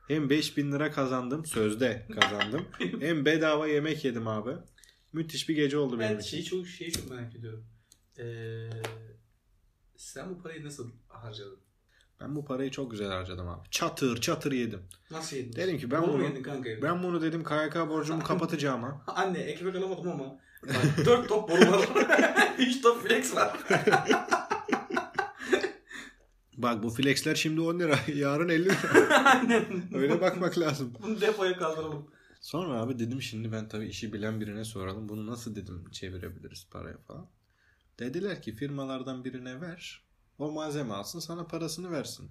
Hem 0.09 0.31
5000 0.31 0.73
lira 0.73 0.91
kazandım 0.91 1.47
sözde 1.47 2.07
kazandım. 2.21 2.67
Hem 3.01 3.25
bedava 3.25 3.67
yemek 3.67 4.05
yedim 4.05 4.29
abi. 4.29 4.51
Müthiş 5.13 5.49
bir 5.49 5.55
gece 5.55 5.79
oldu 5.79 5.99
benim 5.99 6.15
Ben 6.15 6.21
için. 6.21 6.31
şeyi 6.31 6.45
çok, 6.45 6.67
şeyi 6.67 6.93
çok 6.93 7.11
merak 7.11 7.37
ediyorum. 7.37 7.67
Ee, 8.19 8.71
sen 9.97 10.31
bu 10.31 10.43
parayı 10.43 10.65
nasıl 10.65 10.93
harcadın? 11.09 11.68
Ben 12.21 12.37
bu 12.37 12.45
parayı 12.45 12.71
çok 12.71 12.91
güzel 12.91 13.09
harcadım 13.09 13.49
abi. 13.49 13.69
Çatır 13.71 14.21
çatır 14.21 14.53
yedim. 14.53 14.83
Nasıl 15.11 15.37
yedin? 15.37 15.53
Dedim 15.53 15.79
ki 15.79 15.91
ben 15.91 16.01
mu 16.01 16.13
bunu 16.13 16.23
yedin 16.23 16.43
kanka 16.43 16.69
evde? 16.69 16.83
ben 16.83 17.03
bunu 17.03 17.23
dedim 17.23 17.45
KYK 17.45 17.75
borcumu 17.89 18.23
kapatacağıma 18.25 19.03
Anne 19.07 19.39
ekmek 19.39 19.75
alamadım 19.77 20.09
ama 20.11 20.39
bak, 20.63 21.07
4 21.07 21.29
top 21.29 21.51
boru 21.51 21.71
var. 21.71 21.89
3 22.59 22.83
top 22.83 23.03
flex 23.03 23.35
var. 23.35 23.57
Bak 26.57 26.83
bu 26.83 26.91
flexler 26.91 27.35
şimdi 27.35 27.61
10 27.61 27.79
lira. 27.79 27.99
Yarın 28.15 28.49
50 28.49 28.65
lira. 28.65 29.25
Aynen. 29.25 29.65
Öyle 29.95 30.21
bakmak 30.21 30.59
lazım. 30.59 30.93
Bunu 31.03 31.21
depoya 31.21 31.57
kaldıralım. 31.57 32.11
Sonra 32.41 32.81
abi 32.81 32.99
dedim 32.99 33.23
şimdi 33.23 33.53
ben 33.53 33.69
tabii 33.69 33.87
işi 33.87 34.13
bilen 34.13 34.41
birine 34.41 34.65
soralım. 34.65 35.09
Bunu 35.09 35.27
nasıl 35.27 35.57
dedim 35.57 35.85
çevirebiliriz 35.93 36.67
paraya 36.71 36.99
falan. 36.99 37.27
Dediler 37.99 38.43
ki 38.43 38.53
firmalardan 38.55 39.25
birine 39.25 39.61
ver. 39.61 40.03
O 40.39 40.51
malzeme 40.53 40.95
alsın 40.95 41.19
sana 41.21 41.47
parasını 41.47 41.91
versin. 41.91 42.31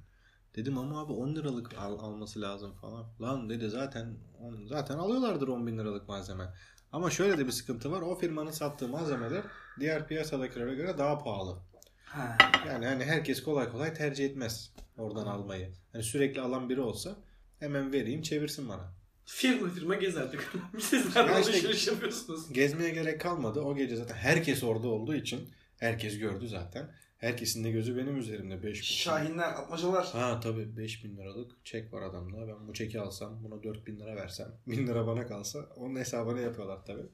Dedim 0.55 0.77
ama 0.77 1.01
abi 1.01 1.13
10 1.13 1.35
liralık 1.35 1.73
al, 1.77 1.99
alması 1.99 2.41
lazım 2.41 2.73
falan. 2.73 3.05
Lan 3.21 3.49
dedi 3.49 3.69
zaten 3.69 4.17
on- 4.41 4.67
zaten 4.67 4.97
alıyorlardır 4.97 5.47
10 5.47 5.67
bin 5.67 5.77
liralık 5.77 6.07
malzeme. 6.07 6.53
Ama 6.91 7.09
şöyle 7.09 7.37
de 7.37 7.45
bir 7.47 7.51
sıkıntı 7.51 7.91
var. 7.91 8.01
O 8.01 8.15
firmanın 8.15 8.51
sattığı 8.51 8.87
malzemeler 8.87 9.43
diğer 9.79 10.07
piyasadakilere 10.07 10.75
göre 10.75 10.97
daha 10.97 11.17
pahalı. 11.23 11.57
Ha. 12.05 12.37
Yani 12.67 12.85
hani 12.85 13.03
herkes 13.05 13.43
kolay 13.43 13.69
kolay 13.71 13.93
tercih 13.93 14.25
etmez 14.25 14.73
oradan 14.97 15.25
almayı. 15.27 15.73
Hani 15.91 16.03
sürekli 16.03 16.41
alan 16.41 16.69
biri 16.69 16.81
olsa 16.81 17.15
hemen 17.59 17.93
vereyim 17.93 18.21
çevirsin 18.21 18.69
bana. 18.69 18.93
Firma 19.25 19.69
firma 19.69 19.95
gez 19.95 20.17
artık. 20.17 20.53
Siz 20.79 21.15
nerede 21.15 21.31
Ya 21.31 21.39
işte- 21.39 21.51
alışveriş 21.51 21.87
yapıyorsunuz? 21.87 22.53
Gezmeye 22.53 22.89
gerek 22.89 23.21
kalmadı. 23.21 23.61
O 23.61 23.75
gece 23.75 23.95
zaten 23.95 24.15
herkes 24.15 24.63
orada 24.63 24.87
olduğu 24.87 25.15
için 25.15 25.49
herkes 25.77 26.19
gördü 26.19 26.47
zaten. 26.47 26.91
Herkesin 27.17 27.63
de 27.63 27.71
gözü 27.71 27.97
benim 27.97 28.17
üzerimde. 28.17 28.63
5 28.63 28.83
Şahinler, 28.83 29.49
atmacalar. 29.53 30.05
Ha 30.11 30.39
tabii 30.39 30.77
5000 30.77 31.17
liralık 31.17 31.65
çek 31.65 31.93
var 31.93 32.01
adamda. 32.01 32.47
Ben 32.47 32.67
bu 32.67 32.73
çeki 32.73 32.99
alsam 33.01 33.43
buna 33.43 33.63
4000 33.63 33.99
lira 33.99 34.15
versem 34.15 34.47
1000 34.67 34.87
lira 34.87 35.07
bana 35.07 35.27
kalsa 35.27 35.59
onun 35.75 35.95
hesabını 35.95 36.41
yapıyorlar 36.41 36.85
tabii. 36.85 37.05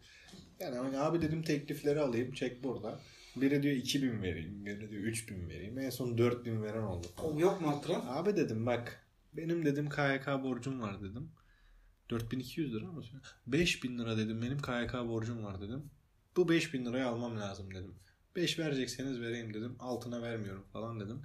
Yani 0.59 0.77
hani 0.77 0.97
abi 0.99 1.21
dedim 1.21 1.41
teklifleri 1.43 1.99
alayım 1.99 2.31
çek 2.31 2.63
burada. 2.63 2.99
Biri 3.35 3.63
diyor 3.63 3.75
2000 3.75 4.21
vereyim, 4.21 4.65
biri 4.65 4.89
diyor 4.89 5.03
3000 5.03 5.49
vereyim. 5.49 5.79
En 5.79 5.89
son 5.89 6.17
4000 6.17 6.63
veren 6.63 6.81
oldu. 6.83 7.07
falan. 7.15 7.35
O 7.35 7.39
yok 7.39 7.61
mu 7.61 7.67
hatıran? 7.67 8.03
Abi 8.07 8.35
dedim 8.35 8.65
bak 8.65 9.05
benim 9.33 9.65
dedim 9.65 9.89
KYK 9.89 10.27
borcum 10.43 10.81
var 10.81 11.01
dedim. 11.01 11.31
4200 12.09 12.73
lira 12.73 12.85
mı? 12.91 13.03
5000 13.47 13.99
lira 13.99 14.17
dedim 14.17 14.41
benim 14.41 14.57
KYK 14.57 14.93
borcum 14.93 15.43
var 15.43 15.61
dedim. 15.61 15.83
Bu 16.35 16.49
5000 16.49 16.85
lirayı 16.85 17.07
almam 17.07 17.39
lazım 17.39 17.73
dedim. 17.73 17.95
5 18.35 18.59
verecekseniz 18.59 19.21
vereyim 19.21 19.53
dedim. 19.53 19.75
Altına 19.79 20.21
vermiyorum 20.21 20.63
falan 20.73 20.99
dedim. 20.99 21.21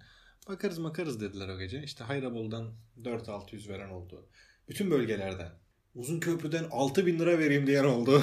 Bakarız 0.48 0.78
makarız 0.78 1.20
dediler 1.20 1.48
o 1.48 1.58
gece. 1.58 1.82
İşte 1.82 2.04
Hayrabol'dan 2.04 2.72
4600 3.04 3.68
veren 3.68 3.88
oldu. 3.88 4.26
Bütün 4.68 4.90
bölgelerden. 4.90 5.50
Uzun 5.94 6.20
köprüden 6.20 6.64
6000 6.70 7.18
lira 7.18 7.38
vereyim 7.38 7.66
diyen 7.66 7.84
oldu. 7.84 8.22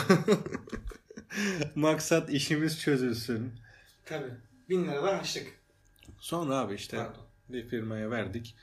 Maksat 1.76 2.30
işimiz 2.30 2.80
çözülsün. 2.80 3.54
Tabii. 4.06 4.32
1000 4.70 4.84
liradan 4.84 5.20
açtık. 5.20 5.48
Sonra 6.20 6.58
abi 6.58 6.74
işte 6.74 6.98
Pardon. 6.98 7.24
bir 7.50 7.70
firmaya 7.70 8.12
verdik. 8.12 8.56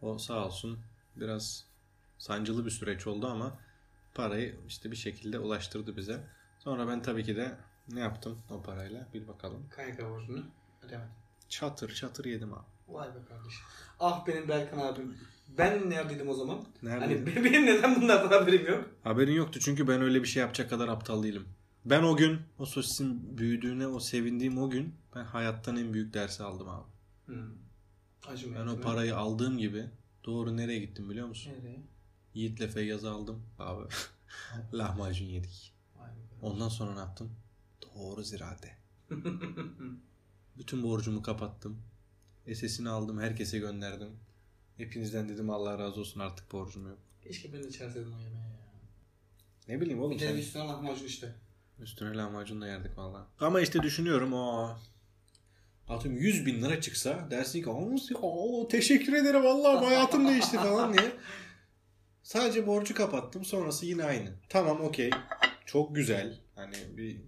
O 0.00 0.18
sağ 0.18 0.46
olsun 0.46 0.78
biraz 1.16 1.66
sancılı 2.18 2.66
bir 2.66 2.70
süreç 2.70 3.06
oldu 3.06 3.26
ama 3.26 3.58
parayı 4.14 4.54
işte 4.68 4.90
bir 4.90 4.96
şekilde 4.96 5.38
ulaştırdı 5.38 5.96
bize. 5.96 6.20
Sonra 6.58 6.88
ben 6.88 7.02
tabii 7.02 7.24
ki 7.24 7.36
de 7.36 7.56
ne 7.88 8.00
yaptım 8.00 8.38
o 8.50 8.62
parayla 8.62 9.08
bir 9.14 9.28
bakalım. 9.28 9.68
KYK 9.76 9.98
borcunu 10.10 10.44
ödemedim. 10.82 11.10
Çatır 11.48 11.94
çatır 11.94 12.24
yedim 12.24 12.52
abi. 12.52 12.66
Vay 12.88 13.08
be 13.08 13.18
kardeşim. 13.28 13.62
Ah 14.00 14.26
benim 14.26 14.48
Berkan 14.48 14.78
abim. 14.78 15.16
Ben 15.58 15.90
neredeydim 15.90 16.28
o 16.28 16.34
zaman? 16.34 16.64
Nerede? 16.82 17.04
Hani 17.04 17.26
benim 17.44 17.66
neden 17.66 18.02
bunlardan 18.02 18.38
haberim 18.40 18.66
yok? 18.66 18.84
Haberin 19.04 19.32
yoktu 19.32 19.60
çünkü 19.60 19.88
ben 19.88 20.02
öyle 20.02 20.22
bir 20.22 20.28
şey 20.28 20.40
yapacak 20.40 20.70
kadar 20.70 20.88
aptal 20.88 21.22
değilim. 21.22 21.48
Ben 21.84 22.02
o 22.02 22.16
gün 22.16 22.40
o 22.58 22.66
sosisin 22.66 23.38
büyüdüğüne 23.38 23.86
o 23.86 24.00
sevindiğim 24.00 24.58
o 24.58 24.70
gün 24.70 24.94
ben 25.14 25.24
hayattan 25.24 25.76
en 25.76 25.92
büyük 25.92 26.14
dersi 26.14 26.42
aldım 26.42 26.68
abi. 26.68 26.86
Hmm. 27.26 27.52
Acım 28.28 28.54
Ben 28.54 28.66
o 28.66 28.80
parayı 28.80 29.16
aldığım 29.16 29.58
gibi 29.58 29.84
doğru 30.24 30.56
nereye 30.56 30.78
gittim 30.78 31.10
biliyor 31.10 31.26
musun? 31.28 31.52
Nereye? 31.58 31.82
Yiğit'le 32.34 32.72
Feyyaz'ı 32.72 33.10
aldım 33.10 33.42
abi. 33.58 33.84
Lahmacun 34.74 35.26
yedik. 35.26 35.74
Ondan 36.42 36.68
sonra 36.68 36.94
ne 36.94 36.98
yaptım? 36.98 37.30
Doğru 37.82 38.22
ziraate. 38.22 38.76
Bütün 40.58 40.82
borcumu 40.82 41.22
kapattım. 41.22 41.82
SS'ini 42.54 42.88
aldım 42.88 43.20
herkese 43.20 43.58
gönderdim. 43.58 44.08
Hepinizden 44.76 45.28
dedim 45.28 45.50
Allah 45.50 45.78
razı 45.78 46.00
olsun 46.00 46.20
artık 46.20 46.52
borcum 46.52 46.88
yok. 46.88 46.98
Keşke 47.22 47.52
ben 47.52 47.62
de 47.62 47.68
içerseydim 47.68 48.12
o 48.12 48.18
yemeği 48.18 48.34
ya. 48.34 48.60
Ne 49.68 49.80
bileyim 49.80 50.00
oğlum 50.02 50.10
Bir 50.14 50.20
de 50.20 50.26
sen 50.28 50.36
üstüne 50.36 50.62
lahmacun 50.62 51.06
işte. 51.06 51.34
üstüne 51.78 52.16
lahmacun 52.16 52.60
da 52.60 52.66
yerdik 52.66 52.98
valla. 52.98 53.26
Ama 53.40 53.60
işte 53.60 53.82
düşünüyorum 53.82 54.32
o 54.32 54.76
Atıyorum 55.88 56.20
100 56.20 56.46
bin 56.46 56.62
lira 56.62 56.80
çıksa 56.80 57.28
dersin 57.30 57.62
ki 57.62 57.70
"Aa, 58.22 58.68
teşekkür 58.68 59.12
ederim 59.12 59.44
vallahi 59.44 59.84
hayatım 59.84 60.28
değişti 60.28 60.56
falan 60.56 60.92
diye. 60.92 61.12
Sadece 62.22 62.66
borcu 62.66 62.94
kapattım 62.94 63.44
sonrası 63.44 63.86
yine 63.86 64.04
aynı. 64.04 64.30
Tamam 64.48 64.80
okey. 64.80 65.10
çok 65.66 65.94
güzel. 65.96 66.40
Hani 66.54 66.76
bir 66.96 67.20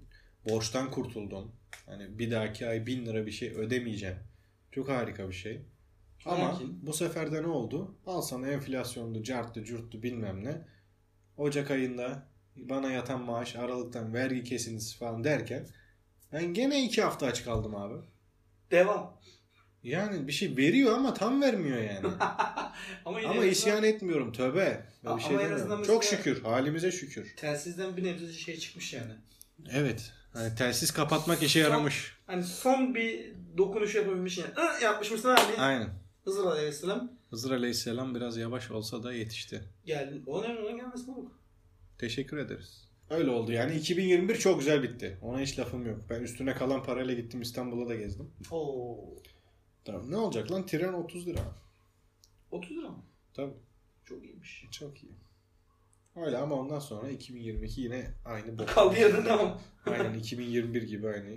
borçtan 0.49 0.91
kurtuldum. 0.91 1.53
Hani 1.87 2.19
bir 2.19 2.31
dahaki 2.31 2.67
ay 2.69 2.87
bin 2.87 3.07
lira 3.07 3.27
bir 3.27 3.31
şey 3.33 3.51
ödemeyeceğim. 3.51 4.17
Çok 4.73 4.89
harika 4.89 5.29
bir 5.29 5.35
şey. 5.35 5.63
Ama 6.27 6.45
Lakin- 6.45 6.87
bu 6.87 6.93
sefer 6.93 7.33
de 7.33 7.43
ne 7.43 7.47
oldu? 7.47 7.99
Al 8.07 8.23
sana 8.23 8.49
enflasyondu, 8.49 9.23
carttı, 9.23 9.65
curttu 9.65 10.03
bilmem 10.03 10.45
ne. 10.45 10.67
Ocak 11.37 11.71
ayında 11.71 12.27
bana 12.57 12.91
yatan 12.93 13.21
maaş, 13.23 13.57
Aralık'tan 13.57 14.15
vergi 14.15 14.45
kesintisi 14.45 14.97
falan 14.99 15.25
derken 15.25 15.69
ben 16.33 16.55
gene 16.55 16.85
iki 16.85 17.03
hafta 17.03 17.27
aç 17.27 17.45
kaldım 17.45 17.75
abi. 17.77 17.95
Devam. 18.71 19.21
Yani 19.83 20.27
bir 20.29 20.33
şey 20.33 20.57
veriyor 20.57 20.95
ama 20.99 21.15
tam 21.15 21.43
vermiyor 21.43 21.79
yani. 21.79 22.07
Ama 23.05 23.19
ama 23.19 23.19
azından 23.19 23.49
isyan 23.49 23.85
etmiyorum 23.85 24.33
tövbe. 24.33 24.87
Ben 25.05 25.09
Ama 25.09 25.19
bir 25.19 25.23
şey 25.23 25.33
en 25.33 25.39
demiyorum. 25.39 25.57
azından 25.63 25.83
Çok 25.83 26.05
şükür. 26.05 26.43
Halimize 26.43 26.93
şükür. 26.93 27.37
Telsizden 27.37 27.97
bir 27.97 28.05
nebze 28.05 28.33
şey 28.33 28.57
çıkmış 28.59 28.93
yani. 28.93 29.13
Evet. 29.71 30.13
Hani 30.33 30.55
telsiz 30.55 30.91
kapatmak 30.91 31.43
işe 31.43 31.63
Son- 31.63 31.71
yaramış. 31.71 32.17
Hani 32.27 32.43
son 32.45 32.95
bir 32.95 33.33
dokunuş 33.59 33.95
yapabilmiş 33.95 34.39
yani. 34.39 34.51
Hı, 34.55 34.85
yapmış 34.85 35.11
mısın 35.11 35.29
abi? 35.29 35.61
Aynen. 35.61 35.89
Hızır 36.25 36.45
Aleyhisselam 36.47 37.13
Hızır 37.31 37.51
Aleyhisselam 37.51 38.15
biraz 38.15 38.37
yavaş 38.37 38.71
olsa 38.71 39.03
da 39.03 39.13
yetişti. 39.13 39.63
geldi. 39.87 40.23
Ona 40.27 40.47
ona 40.47 40.71
gelmesi 40.71 41.07
bu. 41.07 41.33
Teşekkür 41.99 42.37
ederiz. 42.37 42.89
Öyle 43.11 43.31
oldu 43.31 43.53
yani 43.53 43.75
2021 43.75 44.39
çok 44.39 44.59
güzel 44.59 44.83
bitti. 44.83 45.19
Ona 45.23 45.41
hiç 45.41 45.59
lafım 45.59 45.87
yok. 45.87 46.01
Ben 46.11 46.23
üstüne 46.23 46.55
kalan 46.55 46.83
parayla 46.83 47.15
gittim 47.15 47.43
İstanbul'a 47.43 47.89
da 47.89 47.95
gezdim. 47.95 48.31
Oo. 48.51 48.99
Tamam. 49.85 50.11
Ne 50.11 50.17
olacak 50.17 50.51
lan? 50.51 50.67
Tren 50.67 50.93
30 50.93 51.27
lira. 51.27 51.41
30 52.51 52.71
lira 52.71 52.89
mı? 52.89 53.03
Tabii. 53.35 53.53
Çok 54.05 54.25
iyiymiş. 54.25 54.65
Çok 54.71 55.03
iyi. 55.03 55.13
Öyle 56.17 56.37
ama 56.39 56.55
ondan 56.55 56.79
sonra 56.79 57.11
2022 57.11 57.81
yine 57.81 58.11
aynı 58.25 58.59
bok. 58.59 58.69
Kaldı 58.69 58.99
yerinde 59.01 59.25
tamam. 59.25 59.61
Aynen 59.87 60.15
2021 60.15 60.83
gibi 60.83 61.09
aynı. 61.09 61.37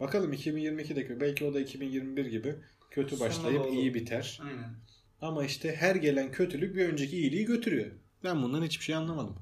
Bakalım 0.00 0.32
2022'deki 0.32 1.20
belki 1.20 1.44
o 1.44 1.54
da 1.54 1.60
2021 1.60 2.26
gibi 2.26 2.54
kötü 2.90 3.20
başlayıp 3.20 3.64
doğru. 3.64 3.74
iyi 3.74 3.94
biter. 3.94 4.40
Aynen. 4.42 4.74
Ama 5.20 5.44
işte 5.44 5.76
her 5.76 5.96
gelen 5.96 6.32
kötülük 6.32 6.76
bir 6.76 6.88
önceki 6.88 7.16
iyiliği 7.16 7.44
götürüyor. 7.44 7.90
Ben 8.24 8.42
bundan 8.42 8.62
hiçbir 8.62 8.84
şey 8.84 8.94
anlamadım. 8.94 9.36